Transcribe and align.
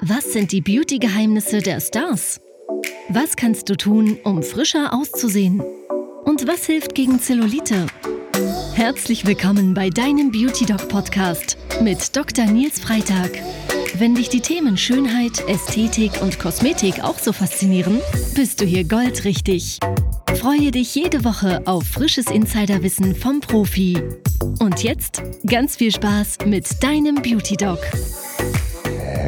Was 0.00 0.32
sind 0.32 0.52
die 0.52 0.60
Beauty-Geheimnisse 0.60 1.58
der 1.58 1.80
Stars? 1.80 2.40
Was 3.08 3.36
kannst 3.36 3.68
du 3.68 3.76
tun, 3.76 4.18
um 4.24 4.42
frischer 4.42 4.92
auszusehen? 4.94 5.60
Und 6.24 6.46
was 6.46 6.66
hilft 6.66 6.94
gegen 6.94 7.20
Zellulite? 7.20 7.86
Herzlich 8.74 9.26
willkommen 9.26 9.74
bei 9.74 9.90
deinem 9.90 10.30
Beauty 10.30 10.66
Doc 10.66 10.88
Podcast 10.88 11.56
mit 11.82 12.16
Dr. 12.16 12.46
Nils 12.46 12.80
Freitag. 12.80 13.30
Wenn 13.94 14.14
dich 14.14 14.28
die 14.28 14.40
Themen 14.40 14.76
Schönheit, 14.76 15.46
Ästhetik 15.48 16.22
und 16.22 16.38
Kosmetik 16.38 17.02
auch 17.02 17.18
so 17.18 17.32
faszinieren, 17.32 18.00
bist 18.34 18.60
du 18.60 18.64
hier 18.64 18.84
goldrichtig. 18.84 19.78
Freue 20.36 20.70
dich 20.70 20.94
jede 20.94 21.24
Woche 21.24 21.66
auf 21.66 21.84
frisches 21.84 22.26
Insiderwissen 22.26 23.14
vom 23.14 23.40
Profi. 23.40 24.00
Und 24.60 24.82
jetzt 24.82 25.22
ganz 25.46 25.76
viel 25.76 25.92
Spaß 25.92 26.38
mit 26.46 26.82
deinem 26.82 27.16
Beauty 27.16 27.56
Doc. 27.56 27.80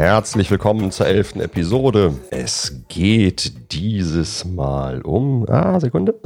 Herzlich 0.03 0.51
willkommen 0.51 0.91
zur 0.91 1.07
elften 1.07 1.41
Episode. 1.41 2.13
Es 2.33 2.83
geht 2.89 3.71
dieses 3.71 4.45
Mal 4.45 5.01
um. 5.03 5.49
Ah, 5.49 5.79
Sekunde. 5.79 6.17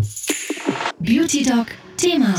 Beauty 0.99 1.43
Doc 1.43 1.67
Thema. 1.99 2.35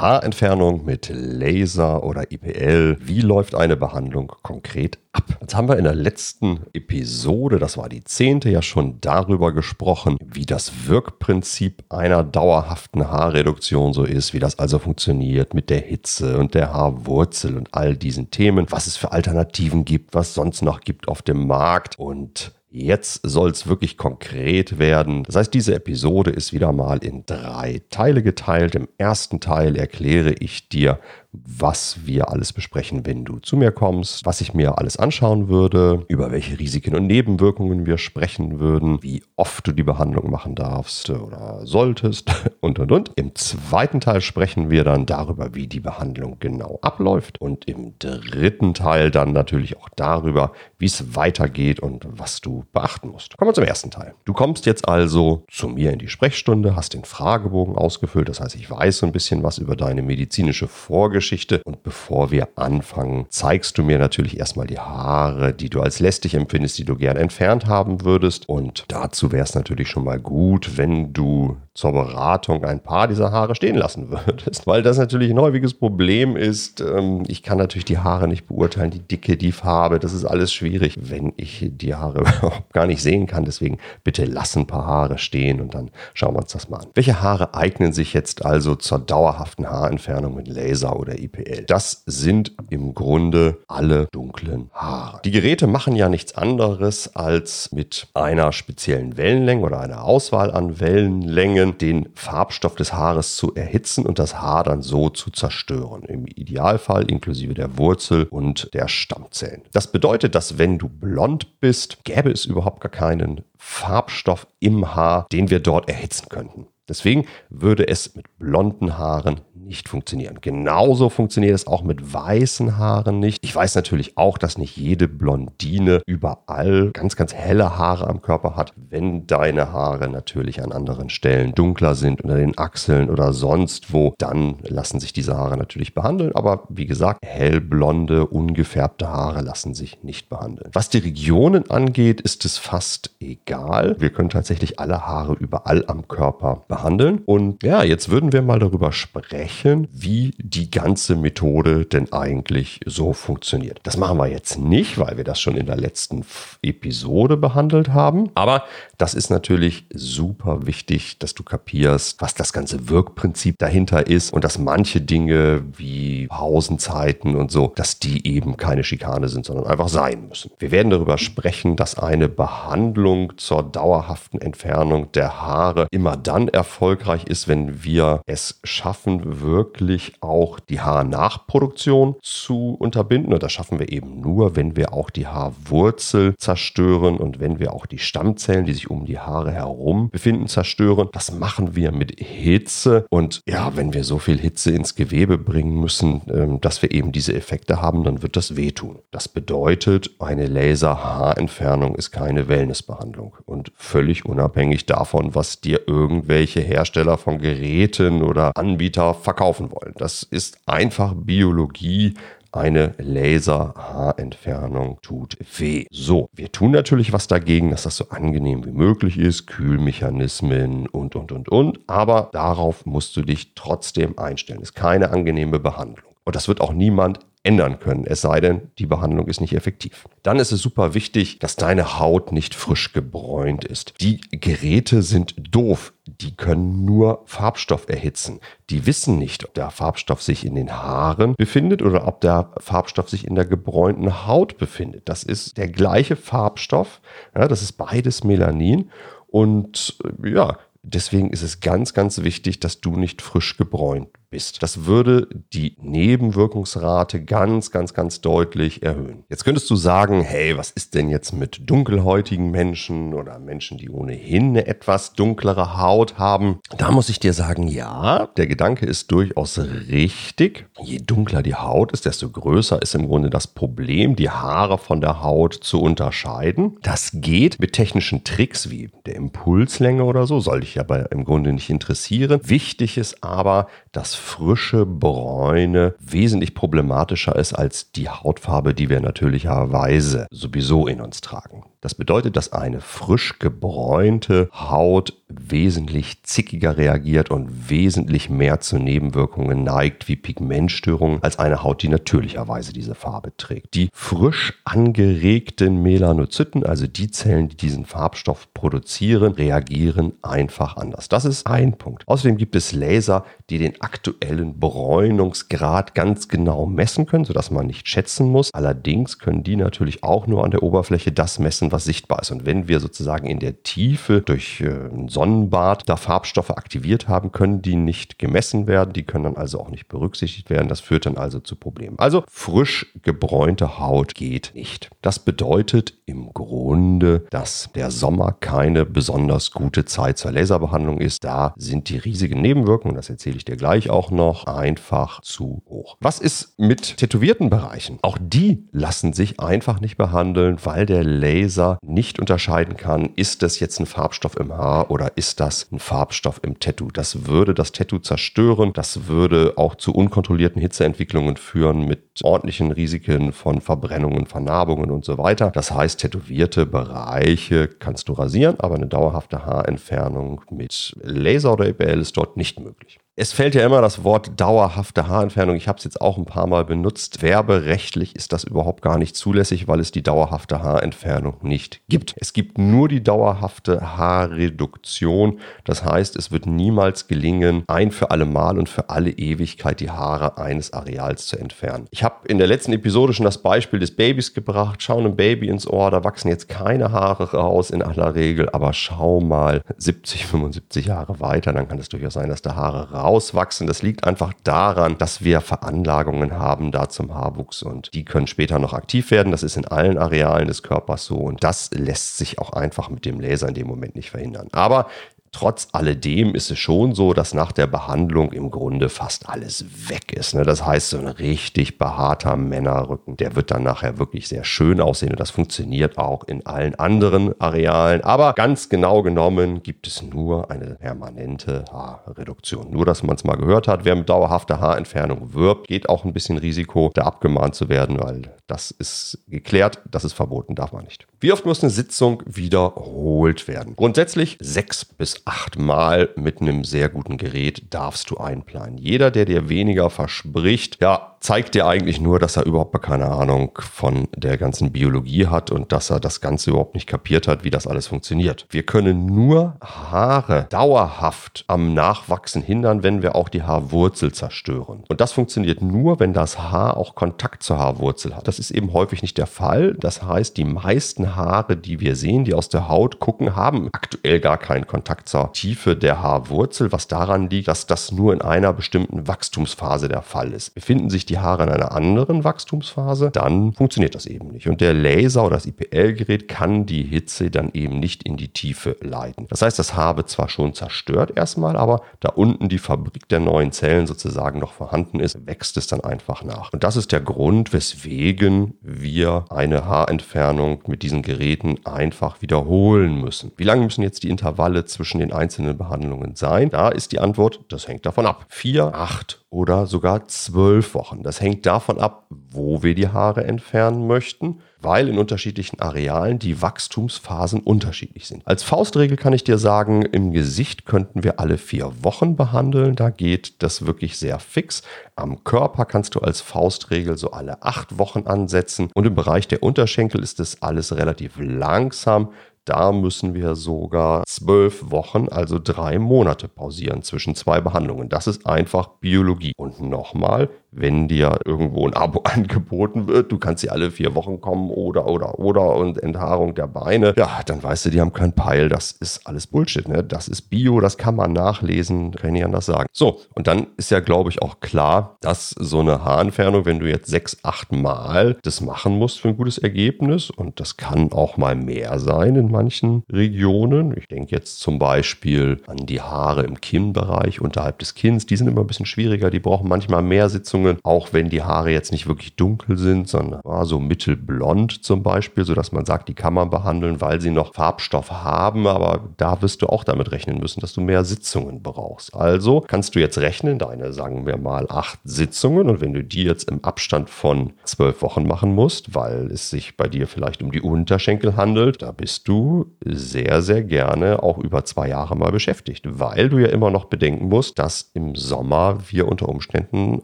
Haarentfernung 0.00 0.84
mit 0.84 1.10
Laser 1.12 2.02
oder 2.02 2.32
IPL. 2.32 2.96
Wie 3.00 3.20
läuft 3.20 3.54
eine 3.54 3.76
Behandlung 3.76 4.32
konkret 4.42 4.98
ab? 5.12 5.24
Jetzt 5.40 5.54
haben 5.54 5.68
wir 5.68 5.76
in 5.76 5.84
der 5.84 5.94
letzten 5.94 6.60
Episode, 6.72 7.58
das 7.58 7.76
war 7.76 7.88
die 7.88 8.02
zehnte, 8.02 8.50
ja 8.50 8.62
schon 8.62 9.00
darüber 9.00 9.52
gesprochen, 9.52 10.16
wie 10.20 10.46
das 10.46 10.88
Wirkprinzip 10.88 11.84
einer 11.90 12.24
dauerhaften 12.24 13.10
Haarreduktion 13.10 13.92
so 13.92 14.04
ist, 14.04 14.32
wie 14.32 14.38
das 14.38 14.58
also 14.58 14.78
funktioniert 14.78 15.54
mit 15.54 15.68
der 15.70 15.80
Hitze 15.80 16.38
und 16.38 16.54
der 16.54 16.72
Haarwurzel 16.72 17.56
und 17.56 17.68
all 17.72 17.96
diesen 17.96 18.30
Themen, 18.30 18.66
was 18.70 18.86
es 18.86 18.96
für 18.96 19.12
Alternativen 19.12 19.84
gibt, 19.84 20.14
was 20.14 20.34
sonst 20.34 20.62
noch 20.62 20.80
gibt 20.80 21.06
auf 21.06 21.22
dem 21.22 21.46
Markt 21.46 21.98
und 21.98 22.52
Jetzt 22.74 23.20
soll 23.22 23.50
es 23.50 23.66
wirklich 23.66 23.98
konkret 23.98 24.78
werden. 24.78 25.24
Das 25.24 25.36
heißt, 25.36 25.52
diese 25.52 25.74
Episode 25.74 26.30
ist 26.30 26.54
wieder 26.54 26.72
mal 26.72 27.04
in 27.04 27.26
drei 27.26 27.82
Teile 27.90 28.22
geteilt. 28.22 28.74
Im 28.74 28.88
ersten 28.96 29.40
Teil 29.40 29.76
erkläre 29.76 30.32
ich 30.32 30.70
dir, 30.70 30.98
was 31.32 32.00
wir 32.04 32.28
alles 32.28 32.52
besprechen, 32.52 33.06
wenn 33.06 33.24
du 33.24 33.38
zu 33.38 33.56
mir 33.56 33.72
kommst, 33.72 34.26
was 34.26 34.42
ich 34.42 34.52
mir 34.52 34.78
alles 34.78 34.98
anschauen 34.98 35.48
würde, 35.48 36.04
über 36.08 36.30
welche 36.30 36.58
Risiken 36.58 36.94
und 36.94 37.06
Nebenwirkungen 37.06 37.86
wir 37.86 37.96
sprechen 37.96 38.60
würden, 38.60 39.02
wie 39.02 39.22
oft 39.36 39.66
du 39.66 39.72
die 39.72 39.82
Behandlung 39.82 40.30
machen 40.30 40.54
darfst 40.54 41.08
oder 41.08 41.64
solltest 41.64 42.30
und 42.60 42.78
und 42.78 42.92
und. 42.92 43.12
Im 43.16 43.34
zweiten 43.34 44.00
Teil 44.00 44.20
sprechen 44.20 44.68
wir 44.68 44.84
dann 44.84 45.06
darüber, 45.06 45.54
wie 45.54 45.66
die 45.66 45.80
Behandlung 45.80 46.36
genau 46.38 46.78
abläuft 46.82 47.40
und 47.40 47.64
im 47.64 47.98
dritten 47.98 48.74
Teil 48.74 49.10
dann 49.10 49.32
natürlich 49.32 49.78
auch 49.78 49.88
darüber, 49.96 50.52
wie 50.76 50.86
es 50.86 51.16
weitergeht 51.16 51.80
und 51.80 52.06
was 52.10 52.42
du 52.42 52.64
beachten 52.72 53.08
musst. 53.08 53.38
Kommen 53.38 53.50
wir 53.50 53.54
zum 53.54 53.64
ersten 53.64 53.90
Teil. 53.90 54.14
Du 54.26 54.34
kommst 54.34 54.66
jetzt 54.66 54.86
also 54.86 55.46
zu 55.50 55.68
mir 55.68 55.92
in 55.92 55.98
die 55.98 56.08
Sprechstunde, 56.08 56.76
hast 56.76 56.92
den 56.92 57.04
Fragebogen 57.04 57.76
ausgefüllt, 57.76 58.28
das 58.28 58.40
heißt, 58.40 58.54
ich 58.54 58.70
weiß 58.70 58.98
so 58.98 59.06
ein 59.06 59.12
bisschen 59.12 59.42
was 59.42 59.56
über 59.56 59.76
deine 59.76 60.02
medizinische 60.02 60.68
Vorgeschichte 60.68 61.21
Vorgeschichte. 61.22 61.62
Und 61.64 61.82
bevor 61.84 62.30
wir 62.32 62.48
anfangen, 62.56 63.26
zeigst 63.28 63.78
du 63.78 63.84
mir 63.84 63.98
natürlich 63.98 64.38
erstmal 64.38 64.66
die 64.66 64.78
Haare, 64.78 65.52
die 65.52 65.70
du 65.70 65.80
als 65.80 66.00
lästig 66.00 66.34
empfindest, 66.34 66.78
die 66.78 66.84
du 66.84 66.96
gern 66.96 67.16
entfernt 67.16 67.66
haben 67.66 68.04
würdest. 68.04 68.48
Und 68.48 68.84
dazu 68.88 69.30
wäre 69.30 69.44
es 69.44 69.54
natürlich 69.54 69.88
schon 69.88 70.04
mal 70.04 70.18
gut, 70.18 70.76
wenn 70.76 71.12
du 71.12 71.56
zur 71.74 71.92
Beratung 71.92 72.64
ein 72.64 72.80
paar 72.80 73.08
dieser 73.08 73.32
Haare 73.32 73.54
stehen 73.54 73.76
lassen 73.76 74.10
würdest, 74.10 74.66
weil 74.66 74.82
das 74.82 74.98
natürlich 74.98 75.30
ein 75.30 75.38
häufiges 75.38 75.72
Problem 75.72 76.36
ist. 76.36 76.82
Ähm, 76.82 77.22
ich 77.28 77.42
kann 77.42 77.56
natürlich 77.56 77.86
die 77.86 77.98
Haare 77.98 78.28
nicht 78.28 78.46
beurteilen, 78.46 78.90
die 78.90 78.98
Dicke, 79.00 79.38
die 79.38 79.52
Farbe, 79.52 79.98
das 79.98 80.12
ist 80.12 80.26
alles 80.26 80.52
schwierig, 80.52 80.98
wenn 81.00 81.32
ich 81.36 81.70
die 81.72 81.94
Haare 81.94 82.20
überhaupt 82.42 82.72
gar 82.74 82.86
nicht 82.86 83.02
sehen 83.02 83.26
kann. 83.26 83.46
Deswegen 83.46 83.78
bitte 84.04 84.26
lass 84.26 84.54
ein 84.56 84.66
paar 84.66 84.86
Haare 84.86 85.16
stehen 85.16 85.60
und 85.60 85.74
dann 85.74 85.90
schauen 86.12 86.34
wir 86.34 86.40
uns 86.40 86.52
das 86.52 86.68
mal 86.68 86.78
an. 86.78 86.88
Welche 86.94 87.22
Haare 87.22 87.54
eignen 87.54 87.92
sich 87.94 88.12
jetzt 88.12 88.44
also 88.44 88.74
zur 88.74 88.98
dauerhaften 88.98 89.68
Haarentfernung 89.68 90.34
mit 90.34 90.48
Laser 90.48 90.98
oder 90.98 91.11
IPL? 91.18 91.64
Das 91.66 92.02
sind 92.06 92.52
im 92.68 92.94
Grunde 92.94 93.58
alle 93.66 94.08
dunklen 94.12 94.70
Haare. 94.74 95.20
Die 95.24 95.30
Geräte 95.30 95.66
machen 95.66 95.96
ja 95.96 96.08
nichts 96.08 96.34
anderes 96.34 97.16
als 97.16 97.72
mit 97.72 98.08
einer 98.14 98.52
speziellen 98.52 99.16
Wellenlänge 99.16 99.62
oder 99.62 99.80
einer 99.80 100.04
Auswahl 100.04 100.50
an 100.50 100.78
Wellenlänge 100.80 101.62
Bedingungen 101.62 101.78
den 101.78 102.08
Farbstoff 102.14 102.74
des 102.74 102.92
Haares 102.92 103.36
zu 103.36 103.54
erhitzen 103.54 104.06
und 104.06 104.18
das 104.18 104.40
Haar 104.40 104.64
dann 104.64 104.82
so 104.82 105.10
zu 105.10 105.30
zerstören. 105.30 106.02
Im 106.04 106.26
Idealfall 106.26 107.10
inklusive 107.10 107.54
der 107.54 107.78
Wurzel 107.78 108.24
und 108.30 108.72
der 108.74 108.88
Stammzellen. 108.88 109.62
Das 109.72 109.90
bedeutet, 109.90 110.34
dass 110.34 110.58
wenn 110.58 110.78
du 110.78 110.88
blond 110.88 111.60
bist, 111.60 112.04
gäbe 112.04 112.30
es 112.30 112.44
überhaupt 112.44 112.80
gar 112.80 112.90
keinen 112.90 113.42
Farbstoff 113.56 114.46
im 114.60 114.94
Haar, 114.94 115.26
den 115.32 115.50
wir 115.50 115.60
dort 115.60 115.88
erhitzen 115.88 116.28
könnten. 116.28 116.66
Deswegen 116.88 117.26
würde 117.48 117.86
es 117.86 118.14
mit 118.16 118.26
blonden 118.38 118.98
Haaren 118.98 119.40
nicht 119.72 119.88
funktionieren. 119.88 120.36
Genauso 120.42 121.08
funktioniert 121.08 121.54
es 121.54 121.66
auch 121.66 121.82
mit 121.82 122.12
weißen 122.12 122.76
Haaren 122.76 123.20
nicht. 123.20 123.38
Ich 123.42 123.56
weiß 123.56 123.74
natürlich 123.74 124.18
auch, 124.18 124.36
dass 124.36 124.58
nicht 124.58 124.76
jede 124.76 125.08
Blondine 125.08 126.02
überall 126.06 126.90
ganz, 126.92 127.16
ganz 127.16 127.32
helle 127.32 127.78
Haare 127.78 128.06
am 128.06 128.20
Körper 128.20 128.54
hat. 128.54 128.74
Wenn 128.76 129.26
deine 129.26 129.72
Haare 129.72 130.10
natürlich 130.10 130.62
an 130.62 130.72
anderen 130.72 131.08
Stellen 131.08 131.54
dunkler 131.54 131.94
sind, 131.94 132.20
unter 132.20 132.36
den 132.36 132.58
Achseln 132.58 133.08
oder 133.08 133.32
sonst 133.32 133.94
wo, 133.94 134.14
dann 134.18 134.56
lassen 134.60 135.00
sich 135.00 135.14
diese 135.14 135.38
Haare 135.38 135.56
natürlich 135.56 135.94
behandeln. 135.94 136.34
Aber 136.34 136.64
wie 136.68 136.84
gesagt, 136.84 137.20
hellblonde, 137.24 138.26
ungefärbte 138.26 139.08
Haare 139.08 139.40
lassen 139.40 139.72
sich 139.72 140.02
nicht 140.02 140.28
behandeln. 140.28 140.68
Was 140.74 140.90
die 140.90 140.98
Regionen 140.98 141.70
angeht, 141.70 142.20
ist 142.20 142.44
es 142.44 142.58
fast 142.58 143.16
egal. 143.20 143.96
Wir 143.98 144.10
können 144.10 144.28
tatsächlich 144.28 144.78
alle 144.78 145.06
Haare 145.06 145.32
überall 145.32 145.86
am 145.86 146.08
Körper 146.08 146.64
behandeln. 146.68 147.22
Und 147.24 147.62
ja, 147.62 147.82
jetzt 147.82 148.10
würden 148.10 148.34
wir 148.34 148.42
mal 148.42 148.58
darüber 148.58 148.92
sprechen, 148.92 149.61
besprechen, 149.62 149.88
wie 149.92 150.34
die 150.38 150.70
ganze 150.70 151.16
Methode 151.16 151.86
denn 151.86 152.12
eigentlich 152.12 152.80
so 152.86 153.12
funktioniert. 153.12 153.80
Das 153.82 153.96
machen 153.96 154.18
wir 154.18 154.28
jetzt 154.28 154.58
nicht, 154.58 154.98
weil 154.98 155.16
wir 155.16 155.24
das 155.24 155.40
schon 155.40 155.56
in 155.56 155.66
der 155.66 155.76
letzten 155.76 156.24
Episode 156.62 157.36
behandelt 157.36 157.90
haben. 157.90 158.30
Aber 158.34 158.64
das 158.98 159.14
ist 159.14 159.30
natürlich 159.30 159.84
super 159.92 160.66
wichtig, 160.66 161.18
dass 161.18 161.34
du 161.34 161.42
kapierst, 161.42 162.20
was 162.20 162.34
das 162.34 162.52
ganze 162.52 162.88
Wirkprinzip 162.88 163.58
dahinter 163.58 164.06
ist 164.06 164.32
und 164.32 164.44
dass 164.44 164.58
manche 164.58 165.00
Dinge 165.00 165.62
wie 165.76 166.26
Pausenzeiten 166.28 167.36
und 167.36 167.50
so, 167.50 167.72
dass 167.74 167.98
die 167.98 168.26
eben 168.26 168.56
keine 168.56 168.84
Schikane 168.84 169.28
sind, 169.28 169.46
sondern 169.46 169.66
einfach 169.66 169.88
sein 169.88 170.28
müssen. 170.28 170.50
Wir 170.58 170.70
werden 170.70 170.90
darüber 170.90 171.18
sprechen, 171.18 171.76
dass 171.76 171.98
eine 171.98 172.28
Behandlung 172.28 173.32
zur 173.36 173.62
dauerhaften 173.62 174.40
Entfernung 174.40 175.10
der 175.12 175.40
Haare 175.40 175.86
immer 175.90 176.16
dann 176.16 176.48
erfolgreich 176.48 177.24
ist, 177.24 177.48
wenn 177.48 177.84
wir 177.84 178.22
es 178.26 178.60
schaffen, 178.64 179.41
wirklich 179.42 180.14
auch 180.20 180.60
die 180.60 180.80
Haarnachproduktion 180.80 182.16
zu 182.22 182.76
unterbinden. 182.78 183.32
Und 183.32 183.42
das 183.42 183.52
schaffen 183.52 183.78
wir 183.78 183.92
eben 183.92 184.20
nur, 184.20 184.56
wenn 184.56 184.76
wir 184.76 184.92
auch 184.92 185.10
die 185.10 185.26
Haarwurzel 185.26 186.34
zerstören 186.38 187.18
und 187.18 187.40
wenn 187.40 187.58
wir 187.58 187.72
auch 187.72 187.86
die 187.86 187.98
Stammzellen, 187.98 188.64
die 188.64 188.72
sich 188.72 188.90
um 188.90 189.04
die 189.04 189.18
Haare 189.18 189.52
herum 189.52 190.10
befinden, 190.10 190.46
zerstören. 190.46 191.08
Das 191.12 191.32
machen 191.32 191.76
wir 191.76 191.92
mit 191.92 192.18
Hitze. 192.18 193.06
Und 193.10 193.42
ja, 193.46 193.76
wenn 193.76 193.94
wir 193.94 194.04
so 194.04 194.18
viel 194.18 194.38
Hitze 194.38 194.70
ins 194.70 194.94
Gewebe 194.94 195.38
bringen 195.38 195.78
müssen, 195.78 196.22
ähm, 196.32 196.60
dass 196.60 196.82
wir 196.82 196.90
eben 196.92 197.12
diese 197.12 197.34
Effekte 197.34 197.80
haben, 197.80 198.04
dann 198.04 198.22
wird 198.22 198.36
das 198.36 198.56
wehtun. 198.56 198.98
Das 199.10 199.28
bedeutet, 199.28 200.10
eine 200.18 200.46
Laser-Haarentfernung 200.46 201.94
ist 201.94 202.10
keine 202.10 202.48
Wellnessbehandlung. 202.48 203.36
Und 203.44 203.72
völlig 203.74 204.24
unabhängig 204.24 204.86
davon, 204.86 205.34
was 205.34 205.60
dir 205.60 205.82
irgendwelche 205.86 206.60
Hersteller 206.60 207.18
von 207.18 207.38
Geräten 207.38 208.22
oder 208.22 208.52
Anbieter 208.56 209.14
verkaufen, 209.32 209.72
wollen. 209.72 209.94
Das 209.96 210.22
ist 210.22 210.58
einfach 210.66 211.14
Biologie. 211.16 212.14
Eine 212.54 212.92
Laser-Haarentfernung 212.98 214.98
tut 215.00 215.38
weh. 215.56 215.86
So, 215.90 216.28
wir 216.34 216.52
tun 216.52 216.72
natürlich 216.72 217.14
was 217.14 217.26
dagegen, 217.26 217.70
dass 217.70 217.84
das 217.84 217.96
so 217.96 218.10
angenehm 218.10 218.66
wie 218.66 218.72
möglich 218.72 219.18
ist, 219.18 219.46
Kühlmechanismen 219.46 220.86
und, 220.86 221.16
und, 221.16 221.32
und, 221.32 221.48
und. 221.48 221.80
Aber 221.86 222.28
darauf 222.34 222.84
musst 222.84 223.16
du 223.16 223.22
dich 223.22 223.54
trotzdem 223.54 224.18
einstellen. 224.18 224.60
Ist 224.60 224.74
keine 224.74 225.12
angenehme 225.12 225.60
Behandlung. 225.60 226.11
Und 226.24 226.36
das 226.36 226.48
wird 226.48 226.60
auch 226.60 226.72
niemand 226.72 227.20
ändern 227.44 227.80
können, 227.80 228.04
es 228.06 228.20
sei 228.20 228.40
denn, 228.40 228.70
die 228.78 228.86
Behandlung 228.86 229.26
ist 229.26 229.40
nicht 229.40 229.54
effektiv. 229.54 230.06
Dann 230.22 230.38
ist 230.38 230.52
es 230.52 230.62
super 230.62 230.94
wichtig, 230.94 231.40
dass 231.40 231.56
deine 231.56 231.98
Haut 231.98 232.30
nicht 232.30 232.54
frisch 232.54 232.92
gebräunt 232.92 233.64
ist. 233.64 233.94
Die 234.00 234.20
Geräte 234.30 235.02
sind 235.02 235.34
doof. 235.38 235.92
Die 236.06 236.36
können 236.36 236.84
nur 236.84 237.22
Farbstoff 237.26 237.88
erhitzen. 237.88 238.38
Die 238.70 238.86
wissen 238.86 239.18
nicht, 239.18 239.44
ob 239.44 239.54
der 239.54 239.70
Farbstoff 239.70 240.22
sich 240.22 240.46
in 240.46 240.54
den 240.54 240.72
Haaren 240.72 241.34
befindet 241.36 241.82
oder 241.82 242.06
ob 242.06 242.20
der 242.20 242.52
Farbstoff 242.58 243.08
sich 243.08 243.26
in 243.26 243.34
der 243.34 243.44
gebräunten 243.44 244.26
Haut 244.26 244.56
befindet. 244.58 245.08
Das 245.08 245.24
ist 245.24 245.56
der 245.56 245.68
gleiche 245.68 246.14
Farbstoff. 246.14 247.00
Ja, 247.34 247.48
das 247.48 247.62
ist 247.62 247.72
beides 247.72 248.22
Melanin. 248.22 248.90
Und 249.26 249.98
ja, 250.22 250.58
deswegen 250.82 251.30
ist 251.30 251.42
es 251.42 251.60
ganz, 251.60 251.92
ganz 251.92 252.22
wichtig, 252.22 252.60
dass 252.60 252.80
du 252.80 252.96
nicht 252.96 253.20
frisch 253.20 253.56
gebräunt 253.56 254.08
bist. 254.32 254.62
Das 254.62 254.86
würde 254.86 255.28
die 255.52 255.76
Nebenwirkungsrate 255.80 257.22
ganz, 257.22 257.70
ganz, 257.70 257.94
ganz 257.94 258.20
deutlich 258.20 258.82
erhöhen. 258.82 259.24
Jetzt 259.28 259.44
könntest 259.44 259.70
du 259.70 259.76
sagen, 259.76 260.22
hey, 260.22 260.56
was 260.56 260.72
ist 260.72 260.94
denn 260.94 261.08
jetzt 261.08 261.32
mit 261.32 261.70
dunkelhäutigen 261.70 262.50
Menschen 262.50 263.14
oder 263.14 263.38
Menschen, 263.38 263.78
die 263.78 263.90
ohnehin 263.90 264.48
eine 264.48 264.66
etwas 264.66 265.12
dunklere 265.12 265.78
Haut 265.78 266.18
haben? 266.18 266.58
Da 266.76 266.90
muss 266.90 267.10
ich 267.10 267.20
dir 267.20 267.34
sagen, 267.34 267.68
ja, 267.68 268.26
der 268.36 268.46
Gedanke 268.46 268.86
ist 268.86 269.12
durchaus 269.12 269.58
richtig. 269.58 270.66
Je 270.82 270.98
dunkler 270.98 271.42
die 271.42 271.54
Haut 271.54 271.92
ist, 271.92 272.06
desto 272.06 272.30
größer 272.30 272.80
ist 272.80 272.94
im 272.94 273.06
Grunde 273.06 273.28
das 273.28 273.46
Problem, 273.46 274.16
die 274.16 274.30
Haare 274.30 274.78
von 274.78 275.02
der 275.02 275.22
Haut 275.22 275.52
zu 275.54 275.80
unterscheiden. 275.80 276.78
Das 276.82 277.10
geht 277.12 277.60
mit 277.60 277.74
technischen 277.74 278.24
Tricks 278.24 278.70
wie 278.70 278.90
der 279.04 279.16
Impulslänge 279.16 280.04
oder 280.04 280.26
so, 280.26 280.40
soll 280.40 280.60
dich 280.60 280.80
aber 280.80 281.12
im 281.12 281.24
Grunde 281.24 281.52
nicht 281.52 281.68
interessieren. 281.68 282.40
Wichtig 282.42 282.96
ist 282.96 283.22
aber, 283.22 283.66
dass 283.92 284.14
frische 284.14 284.86
Bräune 284.86 285.94
wesentlich 286.00 286.54
problematischer 286.54 287.36
ist 287.36 287.52
als 287.52 287.92
die 287.92 288.08
Hautfarbe, 288.08 288.74
die 288.74 288.88
wir 288.88 289.00
natürlicherweise 289.00 290.26
sowieso 290.30 290.86
in 290.86 291.00
uns 291.00 291.20
tragen. 291.20 291.64
Das 291.82 291.96
bedeutet, 291.96 292.36
dass 292.36 292.52
eine 292.52 292.80
frisch 292.80 293.40
gebräunte 293.40 294.48
Haut 294.52 295.14
wesentlich 295.28 296.22
zickiger 296.22 296.76
reagiert 296.76 297.30
und 297.30 297.70
wesentlich 297.70 298.30
mehr 298.30 298.60
zu 298.60 298.78
Nebenwirkungen 298.78 299.64
neigt, 299.64 300.06
wie 300.06 300.14
Pigmentstörungen, 300.14 301.20
als 301.24 301.40
eine 301.40 301.64
Haut, 301.64 301.82
die 301.82 301.88
natürlicherweise 301.88 302.72
diese 302.72 302.94
Farbe 302.94 303.36
trägt. 303.36 303.74
Die 303.74 303.88
frisch 303.92 304.54
angeregten 304.64 305.82
Melanozyten, 305.82 306.64
also 306.64 306.86
die 306.86 307.10
Zellen, 307.10 307.48
die 307.48 307.56
diesen 307.56 307.84
Farbstoff 307.84 308.54
produzieren, 308.54 309.32
reagieren 309.32 310.12
einfach 310.22 310.76
anders. 310.76 311.08
Das 311.08 311.24
ist 311.24 311.48
ein 311.48 311.78
Punkt. 311.78 312.06
Außerdem 312.06 312.36
gibt 312.36 312.54
es 312.54 312.72
Laser, 312.72 313.24
die 313.50 313.58
den 313.58 313.81
aktuellen 313.82 314.58
Bräunungsgrad 314.58 315.94
ganz 315.94 316.28
genau 316.28 316.66
messen 316.66 317.06
können, 317.06 317.24
sodass 317.24 317.50
man 317.50 317.66
nicht 317.66 317.88
schätzen 317.88 318.30
muss. 318.30 318.52
Allerdings 318.54 319.18
können 319.18 319.42
die 319.42 319.56
natürlich 319.56 320.02
auch 320.02 320.26
nur 320.26 320.44
an 320.44 320.50
der 320.50 320.62
Oberfläche 320.62 321.12
das 321.12 321.38
messen, 321.38 321.72
was 321.72 321.84
sichtbar 321.84 322.20
ist. 322.20 322.30
Und 322.30 322.46
wenn 322.46 322.68
wir 322.68 322.80
sozusagen 322.80 323.26
in 323.26 323.40
der 323.40 323.62
Tiefe 323.62 324.20
durch 324.20 324.60
äh, 324.60 324.68
ein 324.68 325.08
Sonnenbad 325.08 325.88
da 325.88 325.96
Farbstoffe 325.96 326.50
aktiviert 326.50 327.08
haben, 327.08 327.32
können 327.32 327.62
die 327.62 327.76
nicht 327.76 328.18
gemessen 328.18 328.66
werden. 328.66 328.92
Die 328.92 329.02
können 329.02 329.24
dann 329.24 329.36
also 329.36 329.60
auch 329.60 329.70
nicht 329.70 329.88
berücksichtigt 329.88 330.48
werden. 330.48 330.68
Das 330.68 330.80
führt 330.80 331.06
dann 331.06 331.16
also 331.16 331.40
zu 331.40 331.56
Problemen. 331.56 331.98
Also 331.98 332.24
frisch 332.30 332.86
gebräunte 333.02 333.78
Haut 333.78 334.14
geht 334.14 334.52
nicht. 334.54 334.90
Das 335.02 335.18
bedeutet 335.18 335.94
im 336.06 336.32
Grunde, 336.32 337.24
dass 337.30 337.70
der 337.74 337.90
Sommer 337.90 338.36
keine 338.38 338.86
besonders 338.86 339.50
gute 339.50 339.84
Zeit 339.84 340.18
zur 340.18 340.32
Laserbehandlung 340.32 340.98
ist. 340.98 341.24
Da 341.24 341.54
sind 341.56 341.88
die 341.88 341.98
riesigen 341.98 342.40
Nebenwirkungen, 342.40 342.94
das 342.94 343.10
erzähle 343.10 343.36
ich 343.36 343.44
dir 343.44 343.56
gleich 343.56 343.71
auch 343.90 344.10
noch, 344.10 344.46
einfach 344.46 345.20
zu 345.22 345.62
hoch. 345.66 345.96
Was 346.00 346.18
ist 346.18 346.58
mit 346.58 346.98
tätowierten 346.98 347.50
Bereichen? 347.50 347.98
Auch 348.02 348.18
die 348.20 348.68
lassen 348.70 349.12
sich 349.12 349.40
einfach 349.40 349.80
nicht 349.80 349.96
behandeln, 349.96 350.58
weil 350.64 350.86
der 350.86 351.04
Laser 351.04 351.78
nicht 351.82 352.18
unterscheiden 352.18 352.76
kann, 352.76 353.10
ist 353.16 353.42
das 353.42 353.60
jetzt 353.60 353.80
ein 353.80 353.86
Farbstoff 353.86 354.36
im 354.36 354.52
Haar 354.52 354.90
oder 354.90 355.16
ist 355.16 355.40
das 355.40 355.70
ein 355.72 355.78
Farbstoff 355.78 356.40
im 356.42 356.60
Tattoo. 356.60 356.90
Das 356.92 357.26
würde 357.26 357.54
das 357.54 357.72
Tattoo 357.72 357.98
zerstören. 357.98 358.72
Das 358.72 359.06
würde 359.06 359.54
auch 359.56 359.74
zu 359.74 359.92
unkontrollierten 359.92 360.60
Hitzeentwicklungen 360.60 361.36
führen 361.36 361.86
mit 361.86 362.20
ordentlichen 362.22 362.72
Risiken 362.72 363.32
von 363.32 363.60
Verbrennungen, 363.60 364.26
Vernarbungen 364.26 364.90
und 364.90 365.04
so 365.04 365.18
weiter. 365.18 365.50
Das 365.50 365.72
heißt, 365.72 366.00
tätowierte 366.00 366.66
Bereiche 366.66 367.68
kannst 367.68 368.08
du 368.08 368.12
rasieren, 368.12 368.60
aber 368.60 368.74
eine 368.74 368.86
dauerhafte 368.86 369.44
Haarentfernung 369.46 370.42
mit 370.50 370.96
Laser 371.02 371.54
oder 371.54 371.66
EPL 371.66 372.00
ist 372.00 372.16
dort 372.16 372.36
nicht 372.36 372.60
möglich. 372.60 372.98
Es 373.14 373.34
fällt 373.34 373.54
ja 373.54 373.66
immer 373.66 373.82
das 373.82 374.04
Wort 374.04 374.40
dauerhafte 374.40 375.06
Haarentfernung. 375.06 375.54
Ich 375.54 375.68
habe 375.68 375.76
es 375.76 375.84
jetzt 375.84 376.00
auch 376.00 376.16
ein 376.16 376.24
paar 376.24 376.46
Mal 376.46 376.64
benutzt. 376.64 377.20
Werberechtlich 377.20 378.16
ist 378.16 378.32
das 378.32 378.42
überhaupt 378.42 378.80
gar 378.80 378.96
nicht 378.96 379.16
zulässig, 379.16 379.68
weil 379.68 379.80
es 379.80 379.90
die 379.90 380.02
dauerhafte 380.02 380.62
Haarentfernung 380.62 381.36
nicht 381.42 381.82
gibt. 381.90 382.14
Es 382.16 382.32
gibt 382.32 382.56
nur 382.56 382.88
die 382.88 383.02
dauerhafte 383.02 383.98
Haarreduktion. 383.98 385.40
Das 385.64 385.84
heißt, 385.84 386.16
es 386.16 386.32
wird 386.32 386.46
niemals 386.46 387.06
gelingen, 387.06 387.64
ein 387.66 387.90
für 387.90 388.10
alle 388.10 388.24
Mal 388.24 388.58
und 388.58 388.70
für 388.70 388.88
alle 388.88 389.10
Ewigkeit 389.10 389.80
die 389.80 389.90
Haare 389.90 390.38
eines 390.38 390.72
Areals 390.72 391.26
zu 391.26 391.36
entfernen. 391.36 391.88
Ich 391.90 392.02
habe 392.02 392.26
in 392.28 392.38
der 392.38 392.46
letzten 392.46 392.72
Episode 392.72 393.12
schon 393.12 393.26
das 393.26 393.42
Beispiel 393.42 393.78
des 393.78 393.94
Babys 393.94 394.32
gebracht. 394.32 394.82
Schau 394.82 394.96
einem 394.96 395.16
Baby 395.16 395.48
ins 395.48 395.66
Ohr, 395.66 395.90
da 395.90 396.02
wachsen 396.02 396.28
jetzt 396.28 396.48
keine 396.48 396.92
Haare 396.92 397.32
raus 397.32 397.68
in 397.68 397.82
aller 397.82 398.14
Regel, 398.14 398.48
aber 398.48 398.72
schau 398.72 399.20
mal 399.20 399.60
70, 399.76 400.24
75 400.24 400.86
Jahre 400.86 401.20
weiter, 401.20 401.52
dann 401.52 401.68
kann 401.68 401.78
es 401.78 401.90
durchaus 401.90 402.14
sein, 402.14 402.30
dass 402.30 402.40
da 402.40 402.54
Haare 402.54 402.90
raus 402.90 403.01
rauswachsen. 403.02 403.66
Das 403.66 403.82
liegt 403.82 404.04
einfach 404.04 404.32
daran, 404.44 404.96
dass 404.98 405.22
wir 405.22 405.40
Veranlagungen 405.40 406.38
haben 406.38 406.72
da 406.72 406.88
zum 406.88 407.14
Haarwuchs 407.14 407.62
und 407.62 407.92
die 407.94 408.04
können 408.04 408.26
später 408.26 408.58
noch 408.58 408.72
aktiv 408.72 409.10
werden. 409.10 409.32
Das 409.32 409.42
ist 409.42 409.56
in 409.56 409.66
allen 409.66 409.98
Arealen 409.98 410.48
des 410.48 410.62
Körpers 410.62 411.04
so 411.04 411.16
und 411.16 411.44
das 411.44 411.70
lässt 411.72 412.16
sich 412.16 412.38
auch 412.38 412.52
einfach 412.52 412.88
mit 412.88 413.04
dem 413.04 413.20
Laser 413.20 413.48
in 413.48 413.54
dem 413.54 413.66
Moment 413.66 413.96
nicht 413.96 414.10
verhindern. 414.10 414.48
Aber 414.52 414.86
Trotz 415.34 415.68
alledem 415.72 416.34
ist 416.34 416.50
es 416.50 416.58
schon 416.58 416.94
so, 416.94 417.14
dass 417.14 417.32
nach 417.32 417.52
der 417.52 417.66
Behandlung 417.66 418.32
im 418.32 418.50
Grunde 418.50 418.90
fast 418.90 419.30
alles 419.30 419.64
weg 419.88 420.12
ist. 420.12 420.34
Ne? 420.34 420.42
Das 420.42 420.64
heißt, 420.64 420.90
so 420.90 420.98
ein 420.98 421.08
richtig 421.08 421.78
behaarter 421.78 422.36
Männerrücken, 422.36 423.16
der 423.16 423.34
wird 423.34 423.50
dann 423.50 423.62
nachher 423.62 423.98
wirklich 423.98 424.28
sehr 424.28 424.44
schön 424.44 424.78
aussehen 424.78 425.10
und 425.10 425.18
das 425.20 425.30
funktioniert 425.30 425.96
auch 425.96 426.24
in 426.24 426.44
allen 426.44 426.74
anderen 426.74 427.40
Arealen. 427.40 428.04
Aber 428.04 428.34
ganz 428.34 428.68
genau 428.68 429.02
genommen 429.02 429.62
gibt 429.62 429.86
es 429.86 430.02
nur 430.02 430.50
eine 430.50 430.74
permanente 430.74 431.64
Haarreduktion. 431.72 432.70
Nur, 432.70 432.84
dass 432.84 433.02
man 433.02 433.16
es 433.16 433.24
mal 433.24 433.36
gehört 433.36 433.68
hat, 433.68 433.86
wer 433.86 433.96
mit 433.96 434.10
dauerhafter 434.10 434.60
Haarentfernung 434.60 435.32
wirbt, 435.32 435.66
geht 435.66 435.88
auch 435.88 436.04
ein 436.04 436.12
bisschen 436.12 436.36
Risiko, 436.36 436.90
da 436.92 437.04
abgemahnt 437.04 437.54
zu 437.54 437.70
werden, 437.70 437.98
weil 437.98 438.34
das 438.48 438.70
ist 438.70 439.18
geklärt, 439.28 439.80
das 439.90 440.04
ist 440.04 440.12
verboten, 440.12 440.54
darf 440.54 440.72
man 440.72 440.84
nicht. 440.84 441.06
Wie 441.20 441.32
oft 441.32 441.46
muss 441.46 441.62
eine 441.62 441.70
Sitzung 441.70 442.22
wiederholt 442.26 443.48
werden? 443.48 443.76
Grundsätzlich 443.76 444.36
sechs 444.40 444.84
bis 444.84 445.21
acht 445.24 445.58
Mal 445.58 446.10
mit 446.16 446.40
einem 446.40 446.64
sehr 446.64 446.88
guten 446.88 447.16
Gerät 447.16 447.64
darfst 447.70 448.10
du 448.10 448.16
einplanen. 448.16 448.78
Jeder, 448.78 449.10
der 449.10 449.24
dir 449.24 449.48
weniger 449.48 449.90
verspricht, 449.90 450.80
ja, 450.80 451.12
zeigt 451.22 451.54
dir 451.54 451.66
eigentlich 451.66 452.00
nur, 452.00 452.18
dass 452.18 452.36
er 452.36 452.46
überhaupt 452.46 452.72
keine 452.82 453.06
Ahnung 453.06 453.56
von 453.60 454.08
der 454.16 454.36
ganzen 454.38 454.72
Biologie 454.72 455.28
hat 455.28 455.50
und 455.50 455.70
dass 455.70 455.90
er 455.90 456.00
das 456.00 456.20
Ganze 456.20 456.50
überhaupt 456.50 456.74
nicht 456.74 456.88
kapiert 456.88 457.28
hat, 457.28 457.44
wie 457.44 457.50
das 457.50 457.66
alles 457.66 457.86
funktioniert. 457.86 458.46
Wir 458.50 458.64
können 458.64 459.06
nur 459.06 459.54
Haare 459.62 460.46
dauerhaft 460.50 461.44
am 461.46 461.74
Nachwachsen 461.74 462.42
hindern, 462.42 462.82
wenn 462.82 463.02
wir 463.02 463.14
auch 463.14 463.28
die 463.28 463.42
Haarwurzel 463.42 464.12
zerstören. 464.12 464.82
Und 464.88 465.00
das 465.00 465.12
funktioniert 465.12 465.62
nur, 465.62 466.00
wenn 466.00 466.12
das 466.12 466.38
Haar 466.38 466.76
auch 466.76 466.94
Kontakt 466.96 467.42
zur 467.42 467.58
Haarwurzel 467.58 468.16
hat. 468.16 468.26
Das 468.26 468.38
ist 468.38 468.50
eben 468.50 468.72
häufig 468.72 469.02
nicht 469.02 469.16
der 469.18 469.26
Fall. 469.26 469.74
Das 469.74 470.02
heißt, 470.02 470.36
die 470.36 470.44
meisten 470.44 471.14
Haare, 471.14 471.56
die 471.56 471.78
wir 471.78 471.94
sehen, 471.94 472.24
die 472.24 472.34
aus 472.34 472.48
der 472.48 472.68
Haut 472.68 472.98
gucken, 472.98 473.36
haben 473.36 473.68
aktuell 473.72 474.18
gar 474.18 474.38
keinen 474.38 474.66
Kontakt 474.66 475.08
zur 475.12 475.30
Tiefe 475.34 475.76
der 475.76 476.00
Haarwurzel, 476.00 476.72
was 476.72 476.88
daran 476.88 477.28
liegt, 477.28 477.46
dass 477.46 477.66
das 477.66 477.92
nur 477.92 478.14
in 478.14 478.22
einer 478.22 478.54
bestimmten 478.54 479.06
Wachstumsphase 479.06 479.88
der 479.88 480.00
Fall 480.00 480.32
ist. 480.32 480.54
Befinden 480.54 480.88
sich 480.88 481.04
die 481.04 481.18
Haare 481.18 481.42
in 481.42 481.50
einer 481.50 481.72
anderen 481.72 482.24
Wachstumsphase, 482.24 483.10
dann 483.10 483.52
funktioniert 483.52 483.94
das 483.94 484.06
eben 484.06 484.28
nicht. 484.28 484.48
Und 484.48 484.62
der 484.62 484.72
Laser 484.72 485.26
oder 485.26 485.36
das 485.36 485.44
IPL-Gerät 485.44 486.28
kann 486.28 486.64
die 486.64 486.82
Hitze 486.82 487.30
dann 487.30 487.50
eben 487.52 487.78
nicht 487.78 488.04
in 488.04 488.16
die 488.16 488.28
Tiefe 488.28 488.78
leiten. 488.80 489.26
Das 489.28 489.42
heißt, 489.42 489.58
das 489.58 489.76
Haar 489.76 489.98
wird 489.98 490.08
zwar 490.08 490.30
schon 490.30 490.54
zerstört 490.54 491.12
erstmal, 491.14 491.58
aber 491.58 491.82
da 492.00 492.08
unten 492.08 492.48
die 492.48 492.58
Fabrik 492.58 493.06
der 493.08 493.20
neuen 493.20 493.52
Zellen 493.52 493.86
sozusagen 493.86 494.38
noch 494.38 494.54
vorhanden 494.54 494.98
ist, 494.98 495.26
wächst 495.26 495.58
es 495.58 495.66
dann 495.66 495.82
einfach 495.82 496.24
nach. 496.24 496.54
Und 496.54 496.64
das 496.64 496.76
ist 496.76 496.90
der 496.90 497.02
Grund, 497.02 497.52
weswegen 497.52 498.54
wir 498.62 499.26
eine 499.28 499.66
Haarentfernung 499.66 500.62
mit 500.66 500.82
diesen 500.82 501.02
Geräten 501.02 501.56
einfach 501.66 502.22
wiederholen 502.22 502.98
müssen. 502.98 503.32
Wie 503.36 503.44
lange 503.44 503.64
müssen 503.64 503.82
jetzt 503.82 504.04
die 504.04 504.08
Intervalle 504.08 504.64
zwischen 504.64 505.01
den 505.02 505.12
einzelnen 505.12 505.58
Behandlungen 505.58 506.14
sein? 506.14 506.50
Da 506.50 506.68
ist 506.68 506.92
die 506.92 507.00
Antwort, 507.00 507.40
das 507.48 507.68
hängt 507.68 507.84
davon 507.86 508.06
ab. 508.06 508.26
Vier, 508.28 508.74
acht 508.74 509.22
oder 509.32 509.66
sogar 509.66 510.06
zwölf 510.08 510.74
Wochen. 510.74 511.02
Das 511.02 511.22
hängt 511.22 511.46
davon 511.46 511.80
ab, 511.80 512.06
wo 512.10 512.62
wir 512.62 512.74
die 512.74 512.88
Haare 512.88 513.24
entfernen 513.24 513.86
möchten, 513.86 514.40
weil 514.60 514.88
in 514.88 514.98
unterschiedlichen 514.98 515.58
Arealen 515.58 516.18
die 516.18 516.42
Wachstumsphasen 516.42 517.40
unterschiedlich 517.40 518.06
sind. 518.06 518.26
Als 518.26 518.42
Faustregel 518.42 518.98
kann 518.98 519.14
ich 519.14 519.24
dir 519.24 519.38
sagen, 519.38 519.82
im 519.82 520.12
Gesicht 520.12 520.66
könnten 520.66 521.02
wir 521.02 521.18
alle 521.18 521.38
vier 521.38 521.72
Wochen 521.82 522.14
behandeln. 522.14 522.76
Da 522.76 522.90
geht 522.90 523.42
das 523.42 523.66
wirklich 523.66 523.98
sehr 523.98 524.18
fix. 524.18 524.62
Am 524.96 525.24
Körper 525.24 525.64
kannst 525.64 525.94
du 525.94 526.00
als 526.00 526.20
Faustregel 526.20 526.98
so 526.98 527.12
alle 527.12 527.42
acht 527.42 527.78
Wochen 527.78 528.06
ansetzen. 528.06 528.70
Und 528.74 528.86
im 528.86 528.94
Bereich 528.94 529.28
der 529.28 529.42
Unterschenkel 529.42 530.02
ist 530.02 530.20
das 530.20 530.42
alles 530.42 530.76
relativ 530.76 531.14
langsam. 531.18 532.12
Da 532.44 532.72
müssen 532.72 533.14
wir 533.14 533.36
sogar 533.36 534.02
zwölf 534.04 534.70
Wochen, 534.70 535.08
also 535.08 535.38
drei 535.38 535.78
Monate 535.78 536.26
pausieren 536.26 536.82
zwischen 536.82 537.14
zwei 537.14 537.40
Behandlungen. 537.40 537.88
Das 537.88 538.08
ist 538.08 538.26
einfach 538.26 538.66
Biologie. 538.80 539.32
Und 539.36 539.60
nochmal, 539.60 540.28
wenn 540.52 540.86
dir 540.86 541.18
irgendwo 541.24 541.66
ein 541.66 541.74
Abo 541.74 542.00
angeboten 542.04 542.86
wird, 542.86 543.10
du 543.10 543.18
kannst 543.18 543.40
sie 543.40 543.50
alle 543.50 543.70
vier 543.70 543.94
Wochen 543.94 544.20
kommen 544.20 544.50
oder, 544.50 544.86
oder, 544.86 545.18
oder 545.18 545.56
und 545.56 545.82
Enthaarung 545.82 546.34
der 546.34 546.46
Beine, 546.46 546.94
ja, 546.96 547.20
dann 547.26 547.42
weißt 547.42 547.66
du, 547.66 547.70
die 547.70 547.80
haben 547.80 547.92
keinen 547.92 548.12
Peil. 548.12 548.48
Das 548.48 548.72
ist 548.72 549.06
alles 549.06 549.26
Bullshit. 549.26 549.66
Ne? 549.68 549.82
Das 549.82 550.08
ist 550.08 550.22
Bio, 550.22 550.60
das 550.60 550.76
kann 550.76 550.94
man 550.94 551.12
nachlesen, 551.12 551.92
kann 551.92 552.14
ich 552.14 552.24
anders 552.24 552.46
sagen. 552.46 552.68
So, 552.72 553.00
und 553.14 553.26
dann 553.26 553.48
ist 553.56 553.70
ja, 553.70 553.80
glaube 553.80 554.10
ich, 554.10 554.22
auch 554.22 554.40
klar, 554.40 554.96
dass 555.00 555.30
so 555.30 555.60
eine 555.60 555.84
Haarentfernung, 555.84 556.44
wenn 556.44 556.58
du 556.58 556.68
jetzt 556.68 556.88
sechs, 556.88 557.16
acht 557.22 557.52
Mal 557.52 558.16
das 558.22 558.40
machen 558.40 558.78
musst 558.78 559.00
für 559.00 559.08
ein 559.08 559.16
gutes 559.16 559.38
Ergebnis, 559.38 560.10
und 560.10 560.40
das 560.40 560.56
kann 560.56 560.92
auch 560.92 561.16
mal 561.16 561.34
mehr 561.34 561.78
sein 561.78 562.16
in 562.16 562.30
manchen 562.30 562.82
Regionen. 562.90 563.74
Ich 563.76 563.88
denke 563.88 564.14
jetzt 564.14 564.40
zum 564.40 564.58
Beispiel 564.58 565.40
an 565.46 565.56
die 565.56 565.80
Haare 565.80 566.22
im 566.22 566.40
Kinnbereich 566.40 567.20
unterhalb 567.20 567.58
des 567.58 567.74
Kinns. 567.74 568.06
Die 568.06 568.16
sind 568.16 568.26
immer 568.26 568.42
ein 568.42 568.46
bisschen 568.46 568.66
schwieriger, 568.66 569.10
die 569.10 569.20
brauchen 569.20 569.48
manchmal 569.48 569.82
mehr 569.82 570.08
Sitzungen, 570.08 570.41
auch 570.62 570.92
wenn 570.92 571.08
die 571.08 571.22
Haare 571.22 571.50
jetzt 571.50 571.72
nicht 571.72 571.86
wirklich 571.86 572.16
dunkel 572.16 572.56
sind, 572.56 572.88
sondern 572.88 573.20
ja, 573.24 573.44
so 573.44 573.58
mittelblond 573.60 574.64
zum 574.64 574.82
Beispiel, 574.82 575.24
sodass 575.24 575.52
man 575.52 575.64
sagt, 575.64 575.88
die 575.88 575.94
kann 575.94 576.14
man 576.14 576.30
behandeln, 576.30 576.80
weil 576.80 577.00
sie 577.00 577.10
noch 577.10 577.34
Farbstoff 577.34 577.90
haben, 577.90 578.46
aber 578.46 578.88
da 578.96 579.20
wirst 579.22 579.42
du 579.42 579.46
auch 579.46 579.64
damit 579.64 579.92
rechnen 579.92 580.18
müssen, 580.18 580.40
dass 580.40 580.52
du 580.52 580.60
mehr 580.60 580.84
Sitzungen 580.84 581.42
brauchst. 581.42 581.94
Also 581.94 582.40
kannst 582.40 582.74
du 582.74 582.80
jetzt 582.80 582.98
rechnen, 582.98 583.38
deine, 583.38 583.72
sagen 583.72 584.06
wir 584.06 584.16
mal, 584.16 584.46
acht 584.48 584.78
Sitzungen. 584.84 585.48
Und 585.48 585.60
wenn 585.60 585.72
du 585.72 585.82
die 585.82 586.04
jetzt 586.04 586.30
im 586.30 586.42
Abstand 586.44 586.90
von 586.90 587.32
zwölf 587.44 587.82
Wochen 587.82 588.06
machen 588.06 588.34
musst, 588.34 588.74
weil 588.74 589.10
es 589.10 589.30
sich 589.30 589.56
bei 589.56 589.68
dir 589.68 589.86
vielleicht 589.86 590.22
um 590.22 590.30
die 590.30 590.40
Unterschenkel 590.40 591.16
handelt, 591.16 591.62
da 591.62 591.72
bist 591.72 592.08
du 592.08 592.52
sehr, 592.64 593.22
sehr 593.22 593.42
gerne 593.42 594.02
auch 594.02 594.18
über 594.18 594.44
zwei 594.44 594.68
Jahre 594.68 594.96
mal 594.96 595.12
beschäftigt, 595.12 595.64
weil 595.68 596.08
du 596.08 596.18
ja 596.18 596.28
immer 596.28 596.50
noch 596.50 596.66
bedenken 596.66 597.08
musst, 597.08 597.38
dass 597.38 597.70
im 597.74 597.94
Sommer 597.94 598.58
wir 598.70 598.88
unter 598.88 599.08
Umständen 599.08 599.80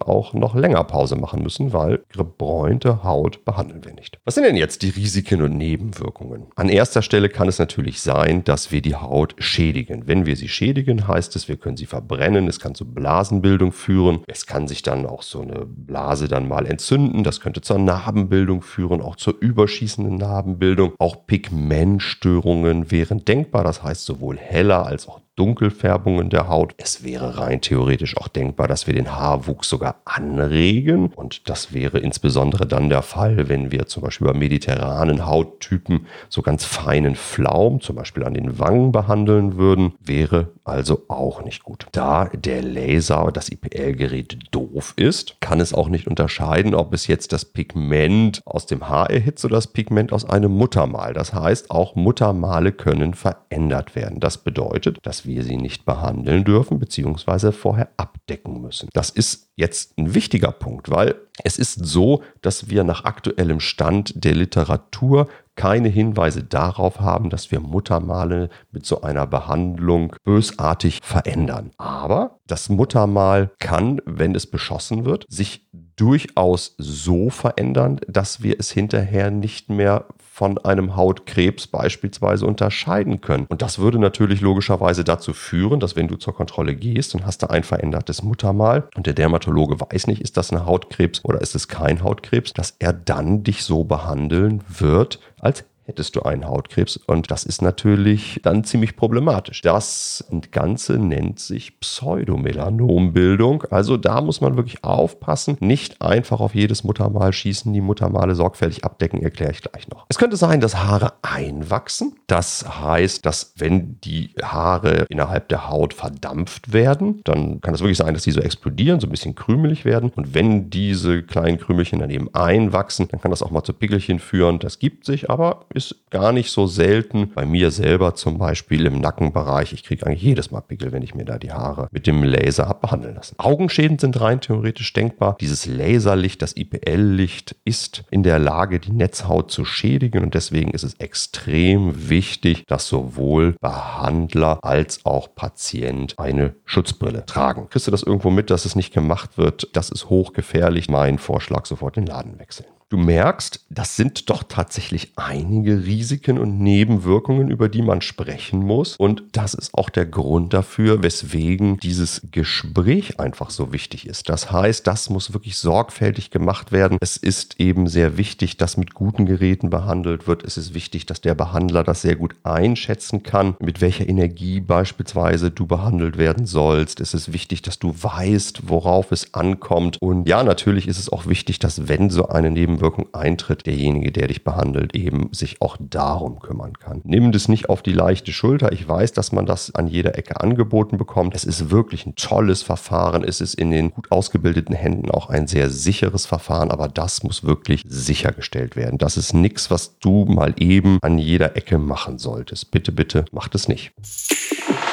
auch 0.00 0.34
noch 0.48 0.54
länger 0.54 0.84
Pause 0.84 1.16
machen 1.16 1.42
müssen, 1.42 1.74
weil 1.74 2.00
gebräunte 2.10 3.02
Haut 3.04 3.44
behandeln 3.44 3.84
wir 3.84 3.92
nicht. 3.92 4.18
Was 4.24 4.34
sind 4.34 4.44
denn 4.44 4.56
jetzt 4.56 4.80
die 4.80 4.88
Risiken 4.88 5.42
und 5.42 5.58
Nebenwirkungen? 5.58 6.46
An 6.56 6.70
erster 6.70 7.02
Stelle 7.02 7.28
kann 7.28 7.48
es 7.48 7.58
natürlich 7.58 8.00
sein, 8.00 8.44
dass 8.44 8.72
wir 8.72 8.80
die 8.80 8.94
Haut 8.94 9.34
schädigen. 9.38 10.06
Wenn 10.06 10.24
wir 10.24 10.36
sie 10.36 10.48
schädigen, 10.48 11.06
heißt 11.06 11.36
es, 11.36 11.48
wir 11.48 11.56
können 11.56 11.76
sie 11.76 11.84
verbrennen, 11.84 12.48
es 12.48 12.60
kann 12.60 12.74
zu 12.74 12.86
Blasenbildung 12.86 13.72
führen, 13.72 14.20
es 14.26 14.46
kann 14.46 14.68
sich 14.68 14.82
dann 14.82 15.04
auch 15.04 15.22
so 15.22 15.42
eine 15.42 15.66
Blase 15.66 16.28
dann 16.28 16.48
mal 16.48 16.64
entzünden, 16.64 17.24
das 17.24 17.40
könnte 17.40 17.60
zur 17.60 17.78
Narbenbildung 17.78 18.62
führen, 18.62 19.02
auch 19.02 19.16
zur 19.16 19.34
überschießenden 19.38 20.16
Narbenbildung. 20.16 20.94
Auch 20.98 21.26
Pigmentstörungen 21.26 22.90
wären 22.90 23.26
denkbar, 23.26 23.64
das 23.64 23.82
heißt 23.82 24.06
sowohl 24.06 24.38
heller 24.38 24.86
als 24.86 25.08
auch 25.08 25.20
Dunkelfärbungen 25.38 26.30
der 26.30 26.48
Haut. 26.48 26.74
Es 26.78 27.04
wäre 27.04 27.38
rein 27.38 27.60
theoretisch 27.60 28.16
auch 28.16 28.26
denkbar, 28.26 28.66
dass 28.66 28.88
wir 28.88 28.94
den 28.94 29.14
Haarwuchs 29.14 29.68
sogar 29.68 30.00
anregen. 30.04 31.12
Und 31.14 31.48
das 31.48 31.72
wäre 31.72 31.98
insbesondere 31.98 32.66
dann 32.66 32.88
der 32.88 33.02
Fall, 33.02 33.48
wenn 33.48 33.70
wir 33.70 33.86
zum 33.86 34.02
Beispiel 34.02 34.26
bei 34.26 34.34
mediterranen 34.34 35.26
Hauttypen 35.26 36.06
so 36.28 36.42
ganz 36.42 36.64
feinen 36.64 37.14
Flaum, 37.14 37.80
zum 37.80 37.94
Beispiel 37.94 38.24
an 38.24 38.34
den 38.34 38.58
Wangen 38.58 38.90
behandeln 38.90 39.56
würden. 39.56 39.92
Wäre 40.00 40.48
also 40.68 41.04
auch 41.08 41.42
nicht 41.42 41.64
gut. 41.64 41.86
Da 41.92 42.26
der 42.26 42.62
Laser, 42.62 43.30
das 43.32 43.50
IPL-Gerät 43.50 44.38
doof 44.50 44.94
ist, 44.96 45.40
kann 45.40 45.60
es 45.60 45.72
auch 45.72 45.88
nicht 45.88 46.06
unterscheiden, 46.06 46.74
ob 46.74 46.92
es 46.92 47.06
jetzt 47.06 47.32
das 47.32 47.44
Pigment 47.44 48.42
aus 48.44 48.66
dem 48.66 48.88
Haar 48.88 49.10
erhitzt 49.10 49.44
oder 49.44 49.56
das 49.56 49.68
Pigment 49.68 50.12
aus 50.12 50.24
einem 50.24 50.52
Muttermal. 50.52 51.14
Das 51.14 51.32
heißt, 51.32 51.70
auch 51.70 51.94
Muttermale 51.94 52.72
können 52.72 53.14
verändert 53.14 53.94
werden. 53.94 54.20
Das 54.20 54.38
bedeutet, 54.38 54.98
dass 55.02 55.26
wir 55.26 55.42
sie 55.42 55.56
nicht 55.56 55.84
behandeln 55.84 56.44
dürfen 56.44 56.78
bzw. 56.78 57.52
vorher 57.52 57.88
abdecken 57.96 58.60
müssen. 58.60 58.88
Das 58.92 59.10
ist 59.10 59.48
jetzt 59.56 59.98
ein 59.98 60.14
wichtiger 60.14 60.52
Punkt, 60.52 60.90
weil 60.90 61.16
es 61.44 61.58
ist 61.58 61.84
so, 61.84 62.22
dass 62.42 62.68
wir 62.68 62.84
nach 62.84 63.04
aktuellem 63.04 63.60
Stand 63.60 64.24
der 64.24 64.34
Literatur 64.34 65.28
keine 65.58 65.88
Hinweise 65.88 66.44
darauf 66.44 67.00
haben, 67.00 67.30
dass 67.30 67.50
wir 67.50 67.58
Muttermale 67.58 68.48
mit 68.70 68.86
so 68.86 69.02
einer 69.02 69.26
Behandlung 69.26 70.14
bösartig 70.22 71.00
verändern. 71.02 71.72
Aber 71.78 72.38
das 72.46 72.68
Muttermal 72.68 73.50
kann, 73.58 74.00
wenn 74.06 74.36
es 74.36 74.46
beschossen 74.46 75.04
wird, 75.04 75.26
sich 75.28 75.66
durchaus 75.96 76.76
so 76.78 77.28
verändern, 77.28 78.00
dass 78.06 78.40
wir 78.40 78.60
es 78.60 78.70
hinterher 78.70 79.32
nicht 79.32 79.68
mehr 79.68 80.06
von 80.38 80.56
einem 80.58 80.94
Hautkrebs 80.94 81.66
beispielsweise 81.66 82.46
unterscheiden 82.46 83.20
können. 83.20 83.46
Und 83.48 83.60
das 83.60 83.80
würde 83.80 83.98
natürlich 83.98 84.40
logischerweise 84.40 85.02
dazu 85.02 85.32
führen, 85.32 85.80
dass 85.80 85.96
wenn 85.96 86.06
du 86.06 86.14
zur 86.14 86.32
Kontrolle 86.32 86.76
gehst 86.76 87.16
und 87.16 87.26
hast 87.26 87.42
da 87.42 87.48
ein 87.48 87.64
verändertes 87.64 88.22
Muttermal 88.22 88.88
und 88.94 89.08
der 89.08 89.14
Dermatologe 89.14 89.80
weiß 89.80 90.06
nicht, 90.06 90.22
ist 90.22 90.36
das 90.36 90.52
ein 90.52 90.64
Hautkrebs 90.64 91.24
oder 91.24 91.40
ist 91.40 91.56
es 91.56 91.66
kein 91.66 92.04
Hautkrebs, 92.04 92.52
dass 92.52 92.76
er 92.78 92.92
dann 92.92 93.42
dich 93.42 93.64
so 93.64 93.82
behandeln 93.82 94.62
wird, 94.68 95.18
als 95.40 95.64
hättest 95.88 96.14
du 96.16 96.22
einen 96.22 96.46
Hautkrebs. 96.46 96.98
Und 96.98 97.30
das 97.30 97.44
ist 97.44 97.62
natürlich 97.62 98.40
dann 98.42 98.62
ziemlich 98.62 98.94
problematisch. 98.94 99.62
Das 99.62 100.24
Ganze 100.50 100.98
nennt 100.98 101.40
sich 101.40 101.80
Pseudomelanombildung. 101.80 103.64
Also 103.70 103.96
da 103.96 104.20
muss 104.20 104.42
man 104.42 104.56
wirklich 104.56 104.84
aufpassen. 104.84 105.56
Nicht 105.60 106.02
einfach 106.02 106.40
auf 106.40 106.54
jedes 106.54 106.84
Muttermal 106.84 107.32
schießen, 107.32 107.72
die 107.72 107.80
Muttermale 107.80 108.34
sorgfältig 108.34 108.84
abdecken, 108.84 109.22
erkläre 109.22 109.52
ich 109.52 109.62
gleich 109.62 109.88
noch. 109.88 110.04
Es 110.10 110.18
könnte 110.18 110.36
sein, 110.36 110.60
dass 110.60 110.76
Haare 110.76 111.14
einwachsen. 111.22 112.16
Das 112.26 112.66
heißt, 112.80 113.24
dass 113.24 113.54
wenn 113.56 113.98
die 114.04 114.34
Haare 114.42 115.06
innerhalb 115.08 115.48
der 115.48 115.70
Haut 115.70 115.94
verdampft 115.94 116.74
werden, 116.74 117.22
dann 117.24 117.62
kann 117.62 117.72
es 117.72 117.80
wirklich 117.80 117.96
sein, 117.96 118.12
dass 118.12 118.24
die 118.24 118.30
so 118.30 118.40
explodieren, 118.40 119.00
so 119.00 119.06
ein 119.06 119.10
bisschen 119.10 119.34
krümelig 119.34 119.86
werden. 119.86 120.12
Und 120.14 120.34
wenn 120.34 120.68
diese 120.68 121.22
kleinen 121.22 121.56
Krümelchen 121.56 122.00
daneben 122.00 122.28
einwachsen, 122.34 123.08
dann 123.08 123.22
kann 123.22 123.30
das 123.30 123.42
auch 123.42 123.50
mal 123.50 123.62
zu 123.62 123.72
Pickelchen 123.72 124.18
führen. 124.18 124.58
Das 124.58 124.78
gibt 124.78 125.06
sich 125.06 125.30
aber 125.30 125.64
ist 125.78 126.10
gar 126.10 126.32
nicht 126.32 126.50
so 126.50 126.66
selten. 126.66 127.32
Bei 127.34 127.46
mir 127.46 127.70
selber 127.70 128.14
zum 128.14 128.38
Beispiel 128.38 128.86
im 128.86 129.00
Nackenbereich. 129.00 129.72
Ich 129.72 129.84
kriege 129.84 130.04
eigentlich 130.04 130.22
jedes 130.22 130.50
Mal 130.50 130.60
Pickel, 130.60 130.92
wenn 130.92 131.02
ich 131.02 131.14
mir 131.14 131.24
da 131.24 131.38
die 131.38 131.52
Haare 131.52 131.88
mit 131.90 132.06
dem 132.06 132.22
Laser 132.22 132.68
habe 132.68 132.80
behandeln 132.80 133.14
lassen. 133.14 133.36
Augenschäden 133.38 133.98
sind 133.98 134.20
rein 134.20 134.40
theoretisch 134.40 134.92
denkbar. 134.92 135.36
Dieses 135.40 135.66
Laserlicht, 135.66 136.42
das 136.42 136.56
IPL-Licht, 136.56 137.56
ist 137.64 138.04
in 138.10 138.22
der 138.22 138.38
Lage, 138.38 138.80
die 138.80 138.92
Netzhaut 138.92 139.50
zu 139.50 139.64
schädigen. 139.64 140.22
Und 140.22 140.34
deswegen 140.34 140.72
ist 140.72 140.82
es 140.82 140.94
extrem 140.94 142.10
wichtig, 142.10 142.64
dass 142.66 142.88
sowohl 142.88 143.52
Behandler 143.60 144.58
als 144.62 145.04
auch 145.04 145.34
Patient 145.34 146.14
eine 146.18 146.54
Schutzbrille 146.64 147.24
tragen. 147.24 147.68
Kriegst 147.70 147.86
du 147.86 147.90
das 147.92 148.02
irgendwo 148.02 148.30
mit, 148.30 148.50
dass 148.50 148.64
es 148.64 148.76
nicht 148.76 148.92
gemacht 148.92 149.38
wird? 149.38 149.68
Das 149.74 149.90
ist 149.90 150.10
hochgefährlich. 150.10 150.88
Mein 150.88 151.18
Vorschlag, 151.18 151.66
sofort 151.66 151.96
den 151.96 152.06
Laden 152.06 152.38
wechseln. 152.38 152.66
Du 152.90 152.96
merkst, 152.96 153.66
das 153.68 153.96
sind 153.96 154.30
doch 154.30 154.42
tatsächlich 154.42 155.12
einige 155.16 155.84
Risiken 155.84 156.38
und 156.38 156.58
Nebenwirkungen, 156.58 157.50
über 157.50 157.68
die 157.68 157.82
man 157.82 158.00
sprechen 158.00 158.60
muss. 158.60 158.96
Und 158.96 159.24
das 159.32 159.52
ist 159.52 159.74
auch 159.74 159.90
der 159.90 160.06
Grund 160.06 160.54
dafür, 160.54 161.02
weswegen 161.02 161.76
dieses 161.80 162.22
Gespräch 162.30 163.20
einfach 163.20 163.50
so 163.50 163.74
wichtig 163.74 164.06
ist. 164.06 164.30
Das 164.30 164.50
heißt, 164.50 164.86
das 164.86 165.10
muss 165.10 165.34
wirklich 165.34 165.58
sorgfältig 165.58 166.30
gemacht 166.30 166.72
werden. 166.72 166.96
Es 167.02 167.18
ist 167.18 167.60
eben 167.60 167.88
sehr 167.88 168.16
wichtig, 168.16 168.56
dass 168.56 168.78
mit 168.78 168.94
guten 168.94 169.26
Geräten 169.26 169.68
behandelt 169.68 170.26
wird. 170.26 170.42
Es 170.42 170.56
ist 170.56 170.72
wichtig, 170.72 171.04
dass 171.04 171.20
der 171.20 171.34
Behandler 171.34 171.84
das 171.84 172.00
sehr 172.00 172.16
gut 172.16 172.36
einschätzen 172.42 173.22
kann, 173.22 173.54
mit 173.60 173.82
welcher 173.82 174.08
Energie 174.08 174.60
beispielsweise 174.60 175.50
du 175.50 175.66
behandelt 175.66 176.16
werden 176.16 176.46
sollst. 176.46 177.00
Es 177.00 177.12
ist 177.12 177.34
wichtig, 177.34 177.60
dass 177.60 177.78
du 177.78 177.94
weißt, 177.94 178.62
worauf 178.66 179.12
es 179.12 179.34
ankommt. 179.34 179.98
Und 180.00 180.26
ja, 180.26 180.42
natürlich 180.42 180.88
ist 180.88 180.98
es 180.98 181.12
auch 181.12 181.26
wichtig, 181.26 181.58
dass 181.58 181.86
wenn 181.86 182.08
so 182.08 182.28
eine 182.28 182.50
Nebenwirkung 182.50 182.77
Nebenwirkung 182.78 183.08
eintritt, 183.12 183.66
derjenige, 183.66 184.12
der 184.12 184.28
dich 184.28 184.44
behandelt, 184.44 184.94
eben 184.94 185.32
sich 185.32 185.60
auch 185.60 185.76
darum 185.80 186.38
kümmern 186.38 186.78
kann. 186.78 187.00
Nimm 187.04 187.32
das 187.32 187.48
nicht 187.48 187.68
auf 187.68 187.82
die 187.82 187.92
leichte 187.92 188.32
Schulter. 188.32 188.72
Ich 188.72 188.88
weiß, 188.88 189.12
dass 189.12 189.32
man 189.32 189.46
das 189.46 189.74
an 189.74 189.88
jeder 189.88 190.16
Ecke 190.16 190.40
angeboten 190.40 190.96
bekommt. 190.96 191.34
Es 191.34 191.44
ist 191.44 191.70
wirklich 191.70 192.06
ein 192.06 192.14
tolles 192.14 192.62
Verfahren. 192.62 193.24
Es 193.24 193.40
ist 193.40 193.54
in 193.54 193.70
den 193.70 193.90
gut 193.90 194.12
ausgebildeten 194.12 194.74
Händen 194.74 195.10
auch 195.10 195.28
ein 195.28 195.46
sehr 195.46 195.70
sicheres 195.70 196.26
Verfahren, 196.26 196.70
aber 196.70 196.88
das 196.88 197.22
muss 197.22 197.44
wirklich 197.44 197.82
sichergestellt 197.86 198.76
werden. 198.76 198.98
Das 198.98 199.16
ist 199.16 199.34
nichts, 199.34 199.70
was 199.70 199.98
du 199.98 200.24
mal 200.24 200.54
eben 200.58 200.98
an 201.02 201.18
jeder 201.18 201.56
Ecke 201.56 201.78
machen 201.78 202.18
solltest. 202.18 202.70
Bitte, 202.70 202.92
bitte, 202.92 203.24
mach 203.32 203.48
das 203.48 203.68
nicht. 203.68 203.92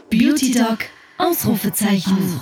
Beauty 0.10 0.54
Doc, 0.54 0.80
Ausrufezeichen. 1.18 2.40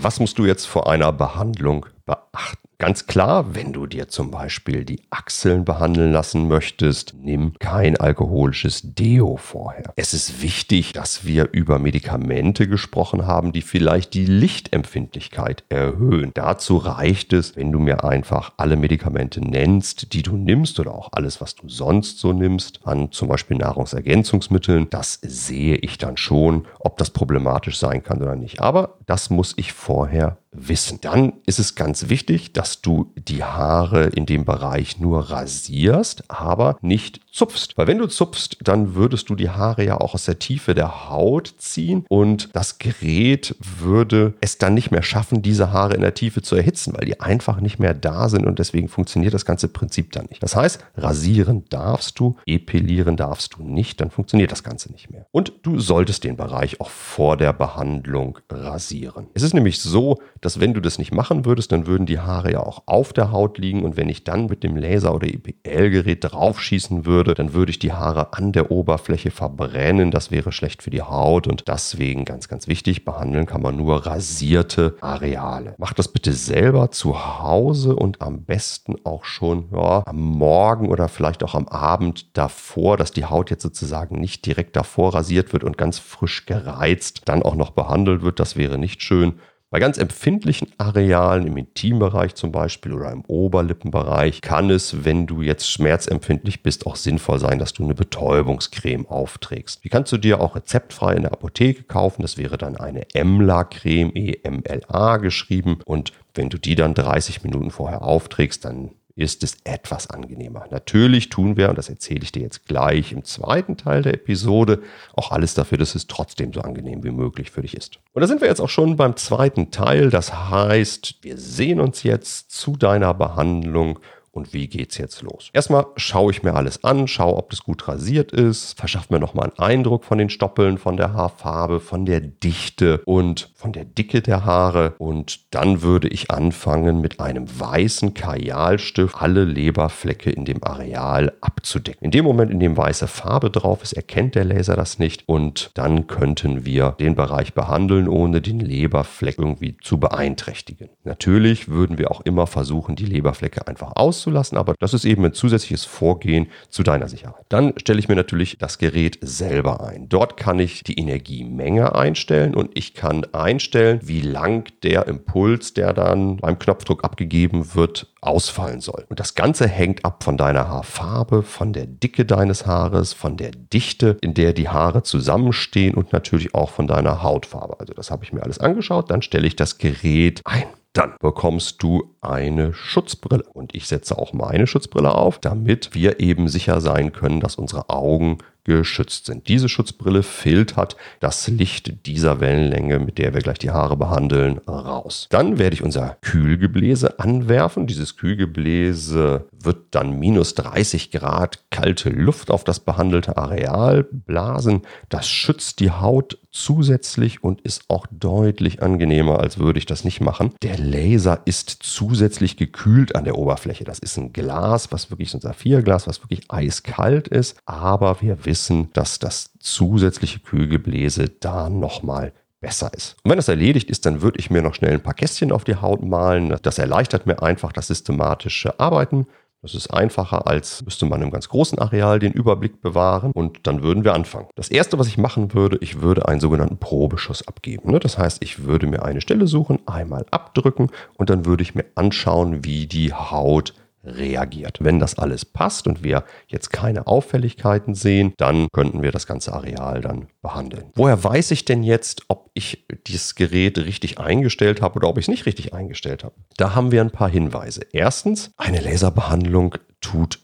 Was 0.00 0.20
musst 0.20 0.38
du 0.38 0.46
jetzt 0.46 0.66
vor 0.66 0.90
einer 0.90 1.12
Behandlung 1.12 1.86
beachten? 2.06 2.67
Ganz 2.80 3.06
klar, 3.06 3.56
wenn 3.56 3.72
du 3.72 3.86
dir 3.86 4.06
zum 4.06 4.30
Beispiel 4.30 4.84
die 4.84 5.02
Achseln 5.10 5.64
behandeln 5.64 6.12
lassen 6.12 6.46
möchtest, 6.46 7.12
nimm 7.20 7.54
kein 7.58 7.96
alkoholisches 7.96 8.94
Deo 8.94 9.36
vorher. 9.36 9.92
Es 9.96 10.14
ist 10.14 10.42
wichtig, 10.42 10.92
dass 10.92 11.24
wir 11.24 11.48
über 11.50 11.80
Medikamente 11.80 12.68
gesprochen 12.68 13.26
haben, 13.26 13.50
die 13.50 13.62
vielleicht 13.62 14.14
die 14.14 14.26
Lichtempfindlichkeit 14.26 15.64
erhöhen. 15.70 16.30
Dazu 16.34 16.76
reicht 16.76 17.32
es, 17.32 17.56
wenn 17.56 17.72
du 17.72 17.80
mir 17.80 18.04
einfach 18.04 18.52
alle 18.58 18.76
Medikamente 18.76 19.40
nennst, 19.40 20.12
die 20.12 20.22
du 20.22 20.36
nimmst 20.36 20.78
oder 20.78 20.94
auch 20.94 21.08
alles, 21.10 21.40
was 21.40 21.56
du 21.56 21.68
sonst 21.68 22.20
so 22.20 22.32
nimmst, 22.32 22.78
an 22.84 23.10
zum 23.10 23.26
Beispiel 23.26 23.56
Nahrungsergänzungsmitteln. 23.56 24.88
Das 24.88 25.18
sehe 25.20 25.74
ich 25.74 25.98
dann 25.98 26.16
schon, 26.16 26.64
ob 26.78 26.96
das 26.96 27.10
problematisch 27.10 27.76
sein 27.76 28.04
kann 28.04 28.22
oder 28.22 28.36
nicht. 28.36 28.60
Aber 28.60 28.98
das 29.06 29.30
muss 29.30 29.54
ich 29.56 29.72
vorher 29.72 30.38
wissen. 30.50 30.98
Dann 31.00 31.34
ist 31.46 31.58
es 31.58 31.74
ganz 31.74 32.08
wichtig, 32.08 32.52
dass 32.52 32.80
du 32.80 33.12
die 33.16 33.44
Haare 33.44 34.04
in 34.04 34.26
dem 34.26 34.44
Bereich 34.44 34.98
nur 34.98 35.30
rasierst, 35.30 36.24
aber 36.28 36.78
nicht 36.80 37.20
zupfst. 37.30 37.76
Weil 37.76 37.86
wenn 37.86 37.98
du 37.98 38.06
zupfst, 38.06 38.56
dann 38.62 38.94
würdest 38.94 39.28
du 39.28 39.34
die 39.34 39.50
Haare 39.50 39.84
ja 39.84 40.00
auch 40.00 40.14
aus 40.14 40.24
der 40.24 40.38
Tiefe 40.38 40.74
der 40.74 41.08
Haut 41.08 41.54
ziehen 41.58 42.04
und 42.08 42.48
das 42.52 42.78
Gerät 42.78 43.54
würde 43.60 44.34
es 44.40 44.58
dann 44.58 44.74
nicht 44.74 44.90
mehr 44.90 45.02
schaffen, 45.02 45.42
diese 45.42 45.72
Haare 45.72 45.94
in 45.94 46.00
der 46.00 46.14
Tiefe 46.14 46.42
zu 46.42 46.56
erhitzen, 46.56 46.94
weil 46.96 47.06
die 47.06 47.20
einfach 47.20 47.60
nicht 47.60 47.78
mehr 47.78 47.94
da 47.94 48.28
sind 48.28 48.46
und 48.46 48.58
deswegen 48.58 48.88
funktioniert 48.88 49.34
das 49.34 49.44
ganze 49.44 49.68
Prinzip 49.68 50.12
dann 50.12 50.26
nicht. 50.26 50.42
Das 50.42 50.56
heißt, 50.56 50.84
rasieren 50.96 51.64
darfst 51.68 52.18
du, 52.18 52.36
epilieren 52.46 53.16
darfst 53.16 53.54
du 53.54 53.62
nicht, 53.62 54.00
dann 54.00 54.10
funktioniert 54.10 54.50
das 54.50 54.64
Ganze 54.64 54.90
nicht 54.90 55.10
mehr. 55.10 55.26
Und 55.30 55.52
du 55.62 55.78
solltest 55.78 56.24
den 56.24 56.36
Bereich 56.36 56.80
auch 56.80 56.90
vor 56.90 57.36
der 57.36 57.52
Behandlung 57.52 58.38
rasieren. 58.50 59.28
Es 59.34 59.42
ist 59.42 59.54
nämlich 59.54 59.80
so, 59.80 60.18
dass 60.40 60.60
wenn 60.60 60.74
du 60.74 60.80
das 60.80 60.98
nicht 60.98 61.12
machen 61.12 61.44
würdest, 61.44 61.72
dann 61.72 61.86
würden 61.86 62.06
die 62.06 62.20
Haare 62.20 62.52
ja 62.52 62.60
auch 62.60 62.82
auf 62.86 63.12
der 63.12 63.32
Haut 63.32 63.58
liegen 63.58 63.84
und 63.84 63.96
wenn 63.96 64.08
ich 64.08 64.24
dann 64.24 64.46
mit 64.46 64.62
dem 64.62 64.76
Laser- 64.76 65.14
oder 65.14 65.28
EPL-Gerät 65.28 66.24
draufschießen 66.24 67.06
würde, 67.06 67.34
dann 67.34 67.52
würde 67.52 67.70
ich 67.70 67.78
die 67.78 67.92
Haare 67.92 68.32
an 68.32 68.52
der 68.52 68.70
Oberfläche 68.70 69.30
verbrennen. 69.30 70.10
Das 70.10 70.30
wäre 70.30 70.52
schlecht 70.52 70.82
für 70.82 70.90
die 70.90 71.02
Haut 71.02 71.46
und 71.46 71.68
deswegen 71.68 72.24
ganz, 72.24 72.48
ganz 72.48 72.68
wichtig, 72.68 73.04
behandeln 73.04 73.46
kann 73.46 73.62
man 73.62 73.76
nur 73.76 74.06
rasierte 74.06 74.96
Areale. 75.00 75.74
Mach 75.78 75.92
das 75.92 76.08
bitte 76.08 76.32
selber 76.32 76.90
zu 76.90 77.40
Hause 77.42 77.96
und 77.96 78.22
am 78.22 78.44
besten 78.44 78.96
auch 79.04 79.24
schon 79.24 79.68
ja, 79.72 80.02
am 80.06 80.20
Morgen 80.20 80.88
oder 80.88 81.08
vielleicht 81.08 81.42
auch 81.42 81.54
am 81.54 81.68
Abend 81.68 82.36
davor, 82.36 82.96
dass 82.96 83.12
die 83.12 83.24
Haut 83.24 83.50
jetzt 83.50 83.62
sozusagen 83.62 84.20
nicht 84.20 84.46
direkt 84.46 84.76
davor 84.76 85.14
rasiert 85.14 85.52
wird 85.52 85.64
und 85.64 85.78
ganz 85.78 85.98
frisch 85.98 86.46
gereizt 86.46 87.22
dann 87.26 87.42
auch 87.42 87.54
noch 87.54 87.70
behandelt 87.70 88.22
wird. 88.22 88.40
Das 88.40 88.56
wäre 88.56 88.78
nicht 88.78 89.02
schön. 89.02 89.40
Bei 89.70 89.80
ganz 89.80 89.98
empfindlichen 89.98 90.68
Arealen 90.78 91.46
im 91.46 91.58
Intimbereich 91.58 92.34
zum 92.34 92.52
Beispiel 92.52 92.94
oder 92.94 93.12
im 93.12 93.22
Oberlippenbereich 93.26 94.40
kann 94.40 94.70
es, 94.70 95.04
wenn 95.04 95.26
du 95.26 95.42
jetzt 95.42 95.70
schmerzempfindlich 95.70 96.62
bist, 96.62 96.86
auch 96.86 96.96
sinnvoll 96.96 97.38
sein, 97.38 97.58
dass 97.58 97.74
du 97.74 97.84
eine 97.84 97.94
Betäubungscreme 97.94 99.06
aufträgst. 99.06 99.84
Die 99.84 99.90
kannst 99.90 100.10
du 100.10 100.16
dir 100.16 100.40
auch 100.40 100.56
rezeptfrei 100.56 101.12
in 101.16 101.22
der 101.22 101.32
Apotheke 101.32 101.82
kaufen. 101.82 102.22
Das 102.22 102.38
wäre 102.38 102.56
dann 102.56 102.78
eine 102.78 103.04
Emla-Creme, 103.12 104.12
E-M-L-A 104.14 105.18
geschrieben. 105.18 105.80
Und 105.84 106.14
wenn 106.34 106.48
du 106.48 106.56
die 106.56 106.74
dann 106.74 106.94
30 106.94 107.44
Minuten 107.44 107.70
vorher 107.70 108.00
aufträgst, 108.00 108.64
dann 108.64 108.92
ist 109.18 109.42
es 109.42 109.56
etwas 109.64 110.08
angenehmer. 110.10 110.66
Natürlich 110.70 111.28
tun 111.28 111.56
wir, 111.56 111.68
und 111.68 111.76
das 111.76 111.88
erzähle 111.88 112.20
ich 112.22 112.30
dir 112.30 112.42
jetzt 112.42 112.66
gleich 112.66 113.10
im 113.10 113.24
zweiten 113.24 113.76
Teil 113.76 114.02
der 114.02 114.14
Episode, 114.14 114.80
auch 115.14 115.32
alles 115.32 115.54
dafür, 115.54 115.76
dass 115.76 115.96
es 115.96 116.06
trotzdem 116.06 116.52
so 116.52 116.60
angenehm 116.60 117.02
wie 117.02 117.10
möglich 117.10 117.50
für 117.50 117.62
dich 117.62 117.76
ist. 117.76 117.98
Und 118.12 118.22
da 118.22 118.28
sind 118.28 118.40
wir 118.40 118.48
jetzt 118.48 118.60
auch 118.60 118.68
schon 118.68 118.96
beim 118.96 119.16
zweiten 119.16 119.72
Teil. 119.72 120.10
Das 120.10 120.32
heißt, 120.50 121.16
wir 121.22 121.36
sehen 121.36 121.80
uns 121.80 122.04
jetzt 122.04 122.52
zu 122.52 122.76
deiner 122.76 123.12
Behandlung 123.12 123.98
und 124.38 124.52
wie 124.54 124.68
geht's 124.68 124.96
jetzt 124.98 125.20
los? 125.22 125.50
Erstmal 125.52 125.86
schaue 125.96 126.30
ich 126.30 126.42
mir 126.42 126.54
alles 126.54 126.84
an, 126.84 127.08
schaue, 127.08 127.36
ob 127.36 127.50
das 127.50 127.64
gut 127.64 127.86
rasiert 127.88 128.32
ist, 128.32 128.78
verschaffe 128.78 129.12
mir 129.12 129.18
nochmal 129.20 129.50
einen 129.50 129.58
Eindruck 129.58 130.04
von 130.04 130.16
den 130.16 130.30
Stoppeln, 130.30 130.78
von 130.78 130.96
der 130.96 131.12
Haarfarbe, 131.12 131.80
von 131.80 132.06
der 132.06 132.20
Dichte 132.20 133.02
und 133.04 133.50
von 133.54 133.72
der 133.72 133.84
Dicke 133.84 134.22
der 134.22 134.44
Haare. 134.44 134.94
Und 134.98 135.52
dann 135.52 135.82
würde 135.82 136.08
ich 136.08 136.30
anfangen, 136.30 137.00
mit 137.00 137.18
einem 137.20 137.46
weißen 137.48 138.14
Kajalstift 138.14 139.20
alle 139.20 139.44
Leberflecke 139.44 140.30
in 140.30 140.44
dem 140.44 140.62
Areal 140.62 141.32
abzudecken. 141.40 142.04
In 142.04 142.10
dem 142.12 142.24
Moment, 142.24 142.52
in 142.52 142.60
dem 142.60 142.76
weiße 142.76 143.08
Farbe 143.08 143.50
drauf 143.50 143.82
ist, 143.82 143.94
erkennt 143.94 144.36
der 144.36 144.44
Laser 144.44 144.76
das 144.76 145.00
nicht 145.00 145.24
und 145.26 145.72
dann 145.74 146.06
könnten 146.06 146.64
wir 146.64 146.94
den 147.00 147.16
Bereich 147.16 147.54
behandeln, 147.54 148.08
ohne 148.08 148.40
den 148.40 148.60
Leberfleck 148.60 149.38
irgendwie 149.38 149.76
zu 149.82 149.98
beeinträchtigen. 149.98 150.88
Natürlich 151.02 151.68
würden 151.68 151.98
wir 151.98 152.12
auch 152.12 152.20
immer 152.20 152.46
versuchen, 152.46 152.94
die 152.94 153.06
Leberflecke 153.06 153.66
einfach 153.66 153.92
aus 154.36 154.48
auszulassen, 154.48 154.58
aber 154.58 154.74
das 154.78 154.94
ist 154.94 155.04
eben 155.04 155.24
ein 155.24 155.32
zusätzliches 155.32 155.84
Vorgehen 155.84 156.48
zu 156.68 156.82
deiner 156.82 157.08
Sicherheit. 157.08 157.44
Dann 157.48 157.72
stelle 157.76 157.98
ich 157.98 158.08
mir 158.08 158.16
natürlich 158.16 158.58
das 158.58 158.78
Gerät 158.78 159.18
selber 159.20 159.86
ein. 159.86 160.08
Dort 160.08 160.36
kann 160.36 160.58
ich 160.58 160.84
die 160.84 160.98
Energiemenge 160.98 161.94
einstellen 161.94 162.54
und 162.54 162.70
ich 162.74 162.94
kann 162.94 163.24
einstellen, 163.32 164.00
wie 164.02 164.20
lang 164.20 164.70
der 164.82 165.06
Impuls, 165.06 165.74
der 165.74 165.92
dann 165.92 166.36
beim 166.36 166.58
Knopfdruck 166.58 167.04
abgegeben 167.04 167.74
wird, 167.74 168.12
ausfallen 168.20 168.80
soll. 168.80 169.06
Und 169.08 169.20
das 169.20 169.34
Ganze 169.34 169.68
hängt 169.68 170.04
ab 170.04 170.24
von 170.24 170.36
deiner 170.36 170.68
Haarfarbe, 170.68 171.42
von 171.42 171.72
der 171.72 171.86
Dicke 171.86 172.24
deines 172.24 172.66
Haares, 172.66 173.12
von 173.12 173.36
der 173.36 173.52
Dichte, 173.52 174.18
in 174.20 174.34
der 174.34 174.52
die 174.52 174.68
Haare 174.68 175.02
zusammenstehen 175.02 175.94
und 175.94 176.12
natürlich 176.12 176.54
auch 176.54 176.70
von 176.70 176.86
deiner 176.88 177.22
Hautfarbe. 177.22 177.78
Also 177.78 177.94
das 177.94 178.10
habe 178.10 178.24
ich 178.24 178.32
mir 178.32 178.42
alles 178.42 178.58
angeschaut. 178.58 179.10
Dann 179.10 179.22
stelle 179.22 179.46
ich 179.46 179.56
das 179.56 179.78
Gerät 179.78 180.40
ein 180.44 180.64
dann 180.98 181.14
bekommst 181.20 181.82
du 181.82 182.14
eine 182.20 182.74
Schutzbrille. 182.74 183.44
Und 183.52 183.74
ich 183.74 183.86
setze 183.86 184.18
auch 184.18 184.32
meine 184.32 184.66
Schutzbrille 184.66 185.14
auf, 185.14 185.38
damit 185.38 185.94
wir 185.94 186.18
eben 186.18 186.48
sicher 186.48 186.80
sein 186.80 187.12
können, 187.12 187.40
dass 187.40 187.54
unsere 187.54 187.88
Augen 187.88 188.38
geschützt 188.68 189.26
sind. 189.26 189.48
Diese 189.48 189.68
Schutzbrille 189.68 190.22
filtert 190.22 190.96
das 191.20 191.48
Licht 191.48 192.06
dieser 192.06 192.40
Wellenlänge, 192.40 192.98
mit 192.98 193.16
der 193.16 193.32
wir 193.32 193.40
gleich 193.40 193.58
die 193.58 193.70
Haare 193.70 193.96
behandeln, 193.96 194.58
raus. 194.68 195.26
Dann 195.30 195.58
werde 195.58 195.74
ich 195.74 195.82
unser 195.82 196.18
Kühlgebläse 196.20 197.18
anwerfen. 197.18 197.86
Dieses 197.86 198.16
Kühlgebläse 198.16 199.46
wird 199.52 199.86
dann 199.92 200.18
minus 200.18 200.54
30 200.54 201.10
Grad 201.10 201.64
kalte 201.70 202.10
Luft 202.10 202.50
auf 202.50 202.62
das 202.62 202.80
behandelte 202.80 203.38
Areal 203.38 204.04
blasen. 204.04 204.82
Das 205.08 205.28
schützt 205.28 205.80
die 205.80 205.90
Haut 205.90 206.38
zusätzlich 206.50 207.42
und 207.42 207.60
ist 207.62 207.84
auch 207.88 208.06
deutlich 208.10 208.82
angenehmer, 208.82 209.40
als 209.40 209.58
würde 209.58 209.78
ich 209.78 209.86
das 209.86 210.04
nicht 210.04 210.20
machen. 210.20 210.52
Der 210.62 210.76
Laser 210.76 211.40
ist 211.44 211.70
zusätzlich 211.70 212.56
gekühlt 212.56 213.14
an 213.14 213.24
der 213.24 213.38
Oberfläche. 213.38 213.84
Das 213.84 213.98
ist 213.98 214.18
ein 214.18 214.32
Glas, 214.32 214.92
was 214.92 215.10
wirklich 215.10 215.32
ein 215.34 215.40
Saphirglas, 215.40 216.06
was 216.06 216.22
wirklich 216.22 216.50
eiskalt 216.50 217.28
ist. 217.28 217.56
Aber 217.64 218.20
wir 218.20 218.44
wissen, 218.44 218.57
dass 218.92 219.18
das 219.18 219.50
zusätzliche 219.60 220.40
Kühlgebläse 220.40 221.28
da 221.28 221.68
nochmal 221.68 222.32
besser 222.60 222.92
ist. 222.94 223.16
Und 223.22 223.30
wenn 223.30 223.38
das 223.38 223.48
erledigt 223.48 223.90
ist, 223.90 224.04
dann 224.06 224.22
würde 224.22 224.38
ich 224.38 224.50
mir 224.50 224.62
noch 224.62 224.74
schnell 224.74 224.92
ein 224.92 225.02
paar 225.02 225.14
Kästchen 225.14 225.52
auf 225.52 225.64
die 225.64 225.76
Haut 225.76 226.02
malen. 226.02 226.56
Das 226.62 226.78
erleichtert 226.78 227.26
mir 227.26 227.42
einfach 227.42 227.72
das 227.72 227.86
systematische 227.86 228.78
Arbeiten. 228.80 229.26
Das 229.62 229.74
ist 229.74 229.92
einfacher, 229.92 230.46
als 230.46 230.84
müsste 230.84 231.04
man 231.04 231.20
im 231.20 231.32
ganz 231.32 231.48
großen 231.48 231.80
Areal 231.80 232.20
den 232.20 232.32
Überblick 232.32 232.80
bewahren 232.80 233.32
und 233.32 233.66
dann 233.66 233.82
würden 233.82 234.04
wir 234.04 234.14
anfangen. 234.14 234.46
Das 234.54 234.68
erste, 234.68 235.00
was 235.00 235.08
ich 235.08 235.18
machen 235.18 235.52
würde, 235.52 235.78
ich 235.80 236.00
würde 236.00 236.28
einen 236.28 236.38
sogenannten 236.38 236.78
Probeschuss 236.78 237.46
abgeben. 237.46 237.90
Ne? 237.90 237.98
Das 237.98 238.18
heißt, 238.18 238.38
ich 238.40 238.64
würde 238.64 238.86
mir 238.86 239.04
eine 239.04 239.20
Stelle 239.20 239.48
suchen, 239.48 239.80
einmal 239.86 240.26
abdrücken 240.30 240.90
und 241.16 241.28
dann 241.28 241.44
würde 241.44 241.62
ich 241.62 241.74
mir 241.74 241.86
anschauen, 241.96 242.64
wie 242.64 242.86
die 242.86 243.12
Haut 243.12 243.74
reagiert. 244.04 244.78
Wenn 244.80 244.98
das 244.98 245.18
alles 245.18 245.44
passt 245.44 245.86
und 245.86 246.02
wir 246.02 246.24
jetzt 246.46 246.70
keine 246.70 247.06
Auffälligkeiten 247.06 247.94
sehen, 247.94 248.32
dann 248.36 248.68
könnten 248.72 249.02
wir 249.02 249.12
das 249.12 249.26
ganze 249.26 249.52
Areal 249.52 250.00
dann 250.00 250.28
behandeln. 250.42 250.90
Woher 250.94 251.22
weiß 251.22 251.50
ich 251.50 251.64
denn 251.64 251.82
jetzt, 251.82 252.22
ob 252.28 252.50
ich 252.54 252.86
dieses 253.06 253.34
Gerät 253.34 253.78
richtig 253.78 254.18
eingestellt 254.18 254.82
habe 254.82 254.96
oder 254.96 255.08
ob 255.08 255.18
ich 255.18 255.24
es 255.24 255.28
nicht 255.28 255.46
richtig 255.46 255.74
eingestellt 255.74 256.24
habe? 256.24 256.34
Da 256.56 256.74
haben 256.74 256.92
wir 256.92 257.00
ein 257.00 257.10
paar 257.10 257.28
Hinweise. 257.28 257.82
Erstens, 257.92 258.50
eine 258.56 258.80
Laserbehandlung 258.80 259.74
tut 260.00 260.40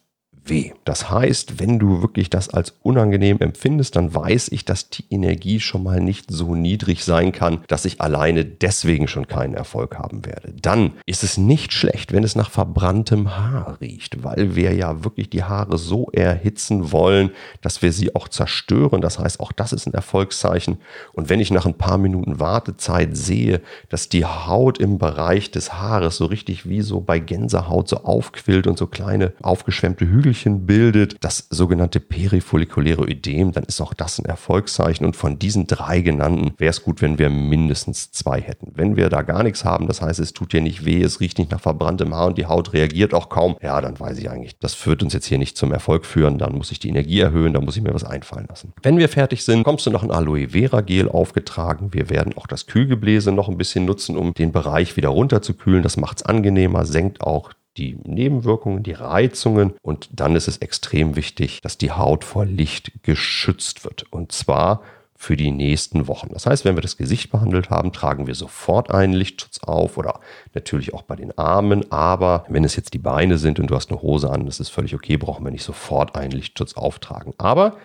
weh. 0.49 0.73
Das 0.85 1.11
heißt, 1.11 1.59
wenn 1.59 1.79
du 1.79 2.03
wirklich 2.03 2.31
das 2.31 2.49
als 2.49 2.75
unangenehm 2.83 3.39
empfindest, 3.41 3.97
dann 3.97 4.15
weiß 4.15 4.49
ich, 4.49 4.65
dass 4.65 4.91
die 4.91 5.05
Energie 5.11 5.61
schon 5.61 5.83
mal 5.83 6.01
nicht 6.01 6.31
so 6.31 6.55
niedrig 6.55 7.05
sein 7.05 7.33
kann, 7.33 7.61
dass 7.69 7.85
ich 7.85 8.01
alleine 8.01 8.45
deswegen 8.45 9.09
schon 9.09 9.27
keinen 9.27 9.55
Erfolg 9.55 9.99
haben 9.99 10.25
werde. 10.27 10.53
Dann 10.61 10.93
ist 11.07 11.25
es 11.25 11.39
nicht 11.39 11.73
schlecht, 11.73 12.13
wenn 12.13 12.25
es 12.25 12.37
nach 12.37 12.51
verbranntem 12.51 13.37
Haar 13.37 13.79
riecht, 13.81 14.23
weil 14.23 14.55
wir 14.55 14.75
ja 14.75 15.05
wirklich 15.05 15.31
die 15.31 15.45
Haare 15.45 15.79
so 15.79 16.11
erhitzen 16.13 16.93
wollen, 16.93 17.31
dass 17.63 17.83
wir 17.83 17.93
sie 17.93 18.15
auch 18.15 18.29
zerstören. 18.29 19.01
Das 19.01 19.19
heißt, 19.19 19.41
auch 19.41 19.53
das 19.53 19.73
ist 19.73 19.87
ein 19.87 19.95
Erfolgszeichen. 19.95 20.79
Und 21.13 21.29
wenn 21.29 21.41
ich 21.41 21.51
nach 21.51 21.67
ein 21.67 21.79
paar 21.79 21.99
Minuten 21.99 22.41
Wartezeit 22.41 23.17
sehe, 23.17 23.61
dass 23.89 24.09
die 24.09 24.25
Haut 24.25 24.79
im 24.79 24.99
Bereich 24.99 25.51
des 25.51 25.73
Haares 25.73 26.17
so 26.17 26.27
richtig 26.27 26.69
wie 26.69 26.83
so 26.83 27.01
bei 27.01 27.19
Gänsehaut 27.19 27.89
so 27.89 27.99
aufquillt 27.99 28.67
und 28.67 28.79
so 28.79 28.87
kleine 28.87 29.33
aufgeschwemmte 29.43 30.07
Hügel 30.07 30.34
Kügelchen 30.35 30.67
bildet, 30.67 31.17
das 31.21 31.47
sogenannte 31.51 32.01
perifollikuläre 32.01 33.05
Ödem, 33.05 33.53
dann 33.53 33.63
ist 33.65 33.81
auch 33.81 33.95
das 33.95 34.19
ein 34.19 34.25
Erfolgszeichen. 34.25 35.07
Und 35.07 35.15
von 35.15 35.39
diesen 35.39 35.69
drei 35.69 36.01
genannten 36.01 36.55
wäre 36.59 36.71
es 36.71 36.83
gut, 36.83 37.01
wenn 37.03 37.19
wir 37.19 37.31
mindestens 37.31 38.11
zwei 38.11 38.41
hätten. 38.41 38.73
Wenn 38.75 38.97
wir 38.97 39.09
da 39.11 39.23
gar 39.23 39.45
nichts 39.45 39.65
haben, 39.65 39.87
das 39.87 40.03
heißt, 40.03 40.19
es 40.19 40.33
tut 40.33 40.53
dir 40.53 40.61
nicht 40.61 40.85
weh, 40.85 41.03
es 41.03 41.21
riecht 41.21 41.39
nicht 41.39 41.53
nach 41.53 41.61
verbranntem 41.61 42.15
Haar 42.15 42.27
und 42.27 42.39
die 42.39 42.47
Haut 42.47 42.73
reagiert 42.73 43.15
auch 43.15 43.29
kaum, 43.29 43.57
ja, 43.63 43.81
dann 43.81 43.99
weiß 43.99 44.19
ich 44.19 44.29
eigentlich, 44.29 44.59
das 44.59 44.75
führt 44.75 45.05
uns 45.05 45.13
jetzt 45.13 45.27
hier 45.27 45.39
nicht 45.39 45.57
zum 45.57 45.71
Erfolg 45.73 46.05
führen, 46.05 46.39
dann 46.39 46.55
muss 46.55 46.73
ich 46.73 46.81
die 46.81 46.89
Energie 46.89 47.21
erhöhen, 47.21 47.53
dann 47.53 47.65
muss 47.65 47.77
ich 47.77 47.83
mir 47.83 47.95
was 47.95 48.05
einfallen 48.05 48.47
lassen. 48.49 48.73
Wenn 48.83 48.99
wir 48.99 49.09
fertig 49.09 49.45
sind, 49.45 49.63
kommst 49.63 49.87
du 49.87 49.91
noch 49.91 50.03
ein 50.03 50.11
Aloe 50.11 50.49
Vera 50.49 50.81
Gel 50.81 51.09
aufgetragen. 51.09 51.93
Wir 51.93 52.11
werden 52.11 52.37
auch 52.37 52.49
das 52.49 52.67
Kühlgebläse 52.67 53.31
noch 53.31 53.49
ein 53.49 53.57
bisschen 53.57 53.85
nutzen, 53.85 54.17
um 54.17 54.35
den 54.35 54.51
Bereich 54.51 54.97
wieder 54.97 55.11
runterzukühlen. 55.11 55.83
Das 55.85 55.97
macht 55.97 56.19
es 56.19 56.23
angenehmer, 56.25 56.85
senkt 56.87 57.21
auch 57.21 57.51
die 57.77 57.99
Nebenwirkungen, 58.05 58.83
die 58.83 58.93
Reizungen 58.93 59.75
und 59.83 60.09
dann 60.13 60.37
ist 60.37 60.49
es 60.49 60.59
extrem 60.59 61.17
wichtig, 61.17 61.61
dass 61.63 61.79
die 61.79 61.93
Haut 61.93 62.25
vor 62.25 62.45
Licht 62.45 62.93
geschützt 63.03 63.85
wird. 63.85 64.05
Und 64.11 64.33
zwar 64.33 64.83
für 65.17 65.37
die 65.37 65.51
nächsten 65.51 66.07
Wochen. 66.07 66.29
Das 66.33 66.47
heißt, 66.47 66.65
wenn 66.65 66.77
wir 66.77 66.83
das 66.83 66.97
Gesicht 66.97 67.31
behandelt 67.31 67.71
haben, 67.71 67.93
tragen 67.93 68.27
wir 68.27 68.35
sofort 68.35 68.91
einen 68.91 69.15
Lichtschutz 69.15 69.61
auf 69.61 69.97
oder 69.97 70.21
natürlich 70.53 70.93
auch 70.93 71.03
bei 71.03 71.17
den 71.17 71.37
Armen. 71.39 71.91
Aber 71.91 72.45
wenn 72.49 72.65
es 72.65 72.77
jetzt 72.77 72.95
die 72.95 72.99
Beine 72.99 73.39
sind 73.39 73.59
und 73.59 73.69
du 73.69 73.75
hast 73.75 73.91
eine 73.91 74.03
Hose 74.03 74.31
an, 74.31 74.45
das 74.45 74.61
ist 74.61 74.69
völlig 74.69 74.95
okay, 74.95 75.17
brauchen 75.17 75.45
wir 75.45 75.51
nicht 75.51 75.65
sofort 75.65 76.15
einen 76.17 76.33
Lichtschutz 76.33 76.75
auftragen. 76.75 77.33
Aber 77.39 77.77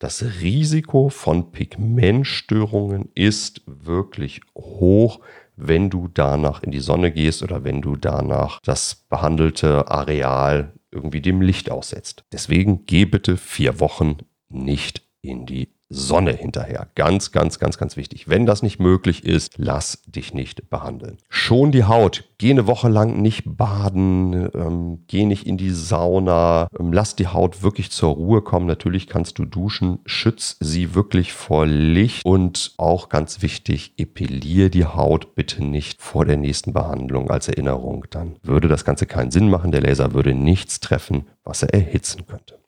das 0.00 0.24
Risiko 0.40 1.10
von 1.10 1.52
Pigmentstörungen 1.52 3.10
ist 3.14 3.60
wirklich 3.66 4.40
hoch, 4.56 5.20
wenn 5.60 5.90
du 5.90 6.08
danach 6.08 6.62
in 6.62 6.70
die 6.70 6.80
Sonne 6.80 7.12
gehst 7.12 7.42
oder 7.42 7.64
wenn 7.64 7.82
du 7.82 7.96
danach 7.96 8.60
das 8.64 9.06
behandelte 9.08 9.90
Areal 9.90 10.72
irgendwie 10.90 11.20
dem 11.20 11.40
Licht 11.40 11.70
aussetzt. 11.70 12.24
Deswegen 12.32 12.86
geh 12.86 13.04
bitte 13.04 13.36
vier 13.36 13.80
Wochen 13.80 14.18
nicht 14.48 15.02
in 15.22 15.46
die 15.46 15.68
Sonne 15.92 16.32
hinterher. 16.32 16.86
Ganz, 16.94 17.32
ganz, 17.32 17.58
ganz, 17.58 17.76
ganz 17.76 17.96
wichtig. 17.96 18.28
Wenn 18.28 18.46
das 18.46 18.62
nicht 18.62 18.78
möglich 18.78 19.24
ist, 19.24 19.54
lass 19.56 20.02
dich 20.06 20.32
nicht 20.32 20.70
behandeln. 20.70 21.18
Schon 21.28 21.72
die 21.72 21.84
Haut. 21.84 22.24
Geh 22.38 22.50
eine 22.50 22.68
Woche 22.68 22.88
lang 22.88 23.20
nicht 23.20 23.42
baden, 23.44 24.48
ähm, 24.54 25.04
geh 25.08 25.26
nicht 25.26 25.46
in 25.46 25.56
die 25.56 25.70
Sauna, 25.70 26.68
ähm, 26.78 26.92
lass 26.92 27.16
die 27.16 27.26
Haut 27.26 27.62
wirklich 27.62 27.90
zur 27.90 28.14
Ruhe 28.14 28.40
kommen. 28.40 28.66
Natürlich 28.66 29.08
kannst 29.08 29.38
du 29.38 29.44
duschen, 29.44 29.98
schütz 30.06 30.56
sie 30.60 30.94
wirklich 30.94 31.32
vor 31.32 31.66
Licht 31.66 32.24
und 32.24 32.72
auch 32.78 33.08
ganz 33.08 33.42
wichtig, 33.42 33.94
epilier 33.98 34.70
die 34.70 34.86
Haut 34.86 35.34
bitte 35.34 35.64
nicht 35.64 36.00
vor 36.00 36.24
der 36.24 36.36
nächsten 36.36 36.72
Behandlung 36.72 37.30
als 37.30 37.48
Erinnerung. 37.48 38.06
Dann 38.10 38.36
würde 38.42 38.68
das 38.68 38.84
Ganze 38.84 39.06
keinen 39.06 39.32
Sinn 39.32 39.50
machen. 39.50 39.72
Der 39.72 39.82
Laser 39.82 40.14
würde 40.14 40.34
nichts 40.34 40.78
treffen, 40.78 41.26
was 41.42 41.64
er 41.64 41.74
erhitzen 41.74 42.26
könnte. 42.26 42.60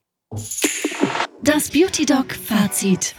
Das 1.45 1.71
Beauty 1.71 2.07
Dog 2.07 2.27
Fazit. 2.35 3.17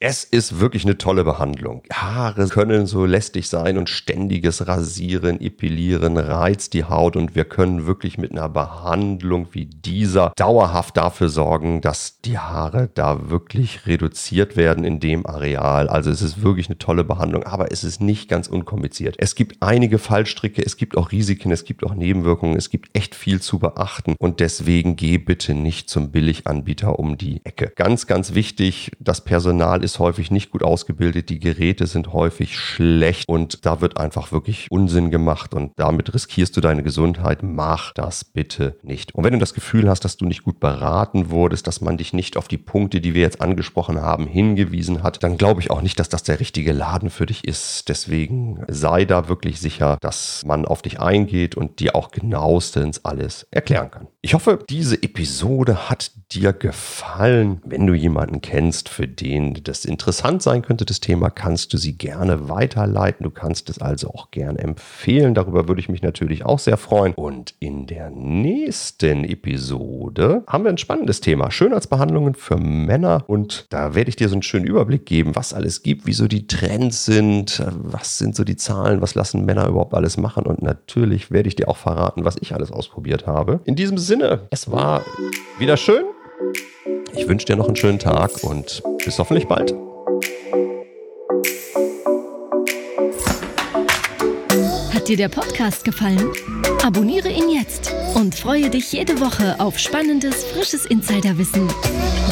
Es 0.00 0.22
ist 0.22 0.60
wirklich 0.60 0.84
eine 0.84 0.96
tolle 0.96 1.24
Behandlung. 1.24 1.82
Haare 1.92 2.46
können 2.46 2.86
so 2.86 3.04
lästig 3.04 3.48
sein 3.48 3.76
und 3.76 3.88
ständiges 3.88 4.68
Rasieren, 4.68 5.40
Epilieren 5.40 6.16
reizt 6.16 6.74
die 6.74 6.84
Haut 6.84 7.16
und 7.16 7.34
wir 7.34 7.44
können 7.44 7.84
wirklich 7.84 8.16
mit 8.16 8.30
einer 8.30 8.48
Behandlung 8.48 9.48
wie 9.50 9.66
dieser 9.66 10.32
dauerhaft 10.36 10.96
dafür 10.96 11.28
sorgen, 11.28 11.80
dass 11.80 12.20
die 12.20 12.38
Haare 12.38 12.88
da 12.94 13.28
wirklich 13.28 13.88
reduziert 13.88 14.56
werden 14.56 14.84
in 14.84 15.00
dem 15.00 15.26
Areal. 15.26 15.88
Also 15.88 16.12
es 16.12 16.22
ist 16.22 16.44
wirklich 16.44 16.68
eine 16.68 16.78
tolle 16.78 17.02
Behandlung, 17.02 17.42
aber 17.42 17.72
es 17.72 17.82
ist 17.82 18.00
nicht 18.00 18.28
ganz 18.28 18.46
unkompliziert. 18.46 19.16
Es 19.18 19.34
gibt 19.34 19.56
einige 19.64 19.98
Fallstricke, 19.98 20.64
es 20.64 20.76
gibt 20.76 20.96
auch 20.96 21.10
Risiken, 21.10 21.50
es 21.50 21.64
gibt 21.64 21.82
auch 21.84 21.96
Nebenwirkungen, 21.96 22.56
es 22.56 22.70
gibt 22.70 22.96
echt 22.96 23.16
viel 23.16 23.40
zu 23.40 23.58
beachten 23.58 24.14
und 24.20 24.38
deswegen 24.38 24.94
geh 24.94 25.18
bitte 25.18 25.54
nicht 25.54 25.90
zum 25.90 26.12
Billiganbieter 26.12 27.00
um 27.00 27.18
die 27.18 27.40
Ecke. 27.44 27.72
Ganz, 27.74 28.06
ganz 28.06 28.34
wichtig, 28.34 28.92
das 29.00 29.24
Personal 29.24 29.82
ist 29.82 29.87
ist 29.88 29.98
häufig 29.98 30.30
nicht 30.30 30.50
gut 30.50 30.62
ausgebildet, 30.62 31.30
die 31.30 31.38
Geräte 31.38 31.86
sind 31.86 32.12
häufig 32.12 32.58
schlecht 32.58 33.26
und 33.26 33.64
da 33.64 33.80
wird 33.80 33.96
einfach 33.96 34.32
wirklich 34.32 34.66
Unsinn 34.70 35.10
gemacht 35.10 35.54
und 35.54 35.72
damit 35.76 36.12
riskierst 36.12 36.54
du 36.54 36.60
deine 36.60 36.82
Gesundheit. 36.82 37.42
Mach 37.42 37.94
das 37.94 38.22
bitte 38.22 38.76
nicht. 38.82 39.14
Und 39.14 39.24
wenn 39.24 39.32
du 39.32 39.38
das 39.38 39.54
Gefühl 39.54 39.88
hast, 39.88 40.04
dass 40.04 40.18
du 40.18 40.26
nicht 40.26 40.42
gut 40.42 40.60
beraten 40.60 41.30
wurdest, 41.30 41.66
dass 41.66 41.80
man 41.80 41.96
dich 41.96 42.12
nicht 42.12 42.36
auf 42.36 42.48
die 42.48 42.58
Punkte, 42.58 43.00
die 43.00 43.14
wir 43.14 43.22
jetzt 43.22 43.40
angesprochen 43.40 44.02
haben, 44.02 44.26
hingewiesen 44.26 45.02
hat, 45.02 45.22
dann 45.22 45.38
glaube 45.38 45.62
ich 45.62 45.70
auch 45.70 45.80
nicht, 45.80 45.98
dass 45.98 46.10
das 46.10 46.22
der 46.22 46.38
richtige 46.38 46.72
Laden 46.72 47.08
für 47.08 47.24
dich 47.24 47.44
ist. 47.44 47.88
Deswegen 47.88 48.62
sei 48.68 49.06
da 49.06 49.30
wirklich 49.30 49.58
sicher, 49.58 49.96
dass 50.02 50.44
man 50.44 50.66
auf 50.66 50.82
dich 50.82 51.00
eingeht 51.00 51.54
und 51.54 51.80
dir 51.80 51.96
auch 51.96 52.10
genauestens 52.10 53.06
alles 53.06 53.46
erklären 53.50 53.90
kann. 53.90 54.08
Ich 54.20 54.34
hoffe, 54.34 54.58
diese 54.68 55.02
Episode 55.02 55.88
hat 55.88 56.10
dir 56.32 56.52
gefallen. 56.52 57.62
Wenn 57.64 57.86
du 57.86 57.94
jemanden 57.94 58.42
kennst, 58.42 58.90
für 58.90 59.08
den 59.08 59.54
das 59.62 59.77
interessant 59.84 60.42
sein 60.42 60.62
könnte, 60.62 60.84
das 60.84 61.00
Thema, 61.00 61.30
kannst 61.30 61.72
du 61.72 61.76
sie 61.76 61.96
gerne 61.96 62.48
weiterleiten. 62.48 63.24
Du 63.24 63.30
kannst 63.30 63.70
es 63.70 63.80
also 63.80 64.08
auch 64.08 64.30
gerne 64.30 64.58
empfehlen. 64.58 65.34
Darüber 65.34 65.68
würde 65.68 65.80
ich 65.80 65.88
mich 65.88 66.02
natürlich 66.02 66.44
auch 66.44 66.58
sehr 66.58 66.76
freuen. 66.76 67.14
Und 67.14 67.54
in 67.60 67.86
der 67.86 68.10
nächsten 68.10 69.24
Episode 69.24 70.44
haben 70.46 70.64
wir 70.64 70.70
ein 70.70 70.78
spannendes 70.78 71.20
Thema. 71.20 71.50
Schönheitsbehandlungen 71.50 72.34
für 72.34 72.56
Männer. 72.56 73.24
Und 73.26 73.66
da 73.70 73.94
werde 73.94 74.08
ich 74.08 74.16
dir 74.16 74.28
so 74.28 74.34
einen 74.34 74.42
schönen 74.42 74.66
Überblick 74.66 75.06
geben, 75.06 75.36
was 75.36 75.52
alles 75.52 75.82
gibt, 75.82 76.06
wieso 76.06 76.28
die 76.28 76.46
Trends 76.46 77.04
sind, 77.04 77.62
was 77.72 78.18
sind 78.18 78.36
so 78.36 78.44
die 78.44 78.56
Zahlen, 78.56 79.00
was 79.00 79.14
lassen 79.14 79.44
Männer 79.44 79.68
überhaupt 79.68 79.94
alles 79.94 80.16
machen. 80.16 80.46
Und 80.46 80.62
natürlich 80.62 81.30
werde 81.30 81.48
ich 81.48 81.56
dir 81.56 81.68
auch 81.68 81.76
verraten, 81.76 82.24
was 82.24 82.36
ich 82.40 82.54
alles 82.54 82.72
ausprobiert 82.72 83.26
habe. 83.26 83.60
In 83.64 83.76
diesem 83.76 83.98
Sinne, 83.98 84.46
es 84.50 84.70
war 84.70 85.02
wieder 85.58 85.76
schön. 85.76 86.04
Ich 87.14 87.28
wünsche 87.28 87.46
dir 87.46 87.56
noch 87.56 87.66
einen 87.66 87.76
schönen 87.76 87.98
Tag 87.98 88.42
und 88.42 88.82
bis 89.04 89.18
hoffentlich 89.18 89.46
bald. 89.46 89.74
Hat 94.92 95.08
dir 95.08 95.16
der 95.16 95.28
Podcast 95.28 95.84
gefallen? 95.84 96.30
Abonniere 96.82 97.28
ihn 97.28 97.50
jetzt 97.50 97.94
und 98.14 98.34
freue 98.34 98.70
dich 98.70 98.92
jede 98.92 99.20
Woche 99.20 99.58
auf 99.58 99.78
spannendes, 99.78 100.44
frisches 100.44 100.86
Insiderwissen. 100.86 101.68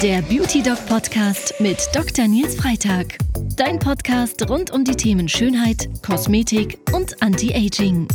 Der 0.03 0.23
Beauty 0.23 0.63
Dog 0.63 0.79
Podcast 0.87 1.55
mit 1.59 1.79
Dr. 1.95 2.29
Nils 2.29 2.55
Freitag. 2.55 3.19
Dein 3.57 3.79
Podcast 3.79 4.49
rund 4.49 4.71
um 4.71 4.85
die 4.85 4.97
Themen 4.97 5.29
Schönheit, 5.29 5.89
Kosmetik 6.03 6.79
und 6.93 7.23
Anti-Aging. 7.23 8.09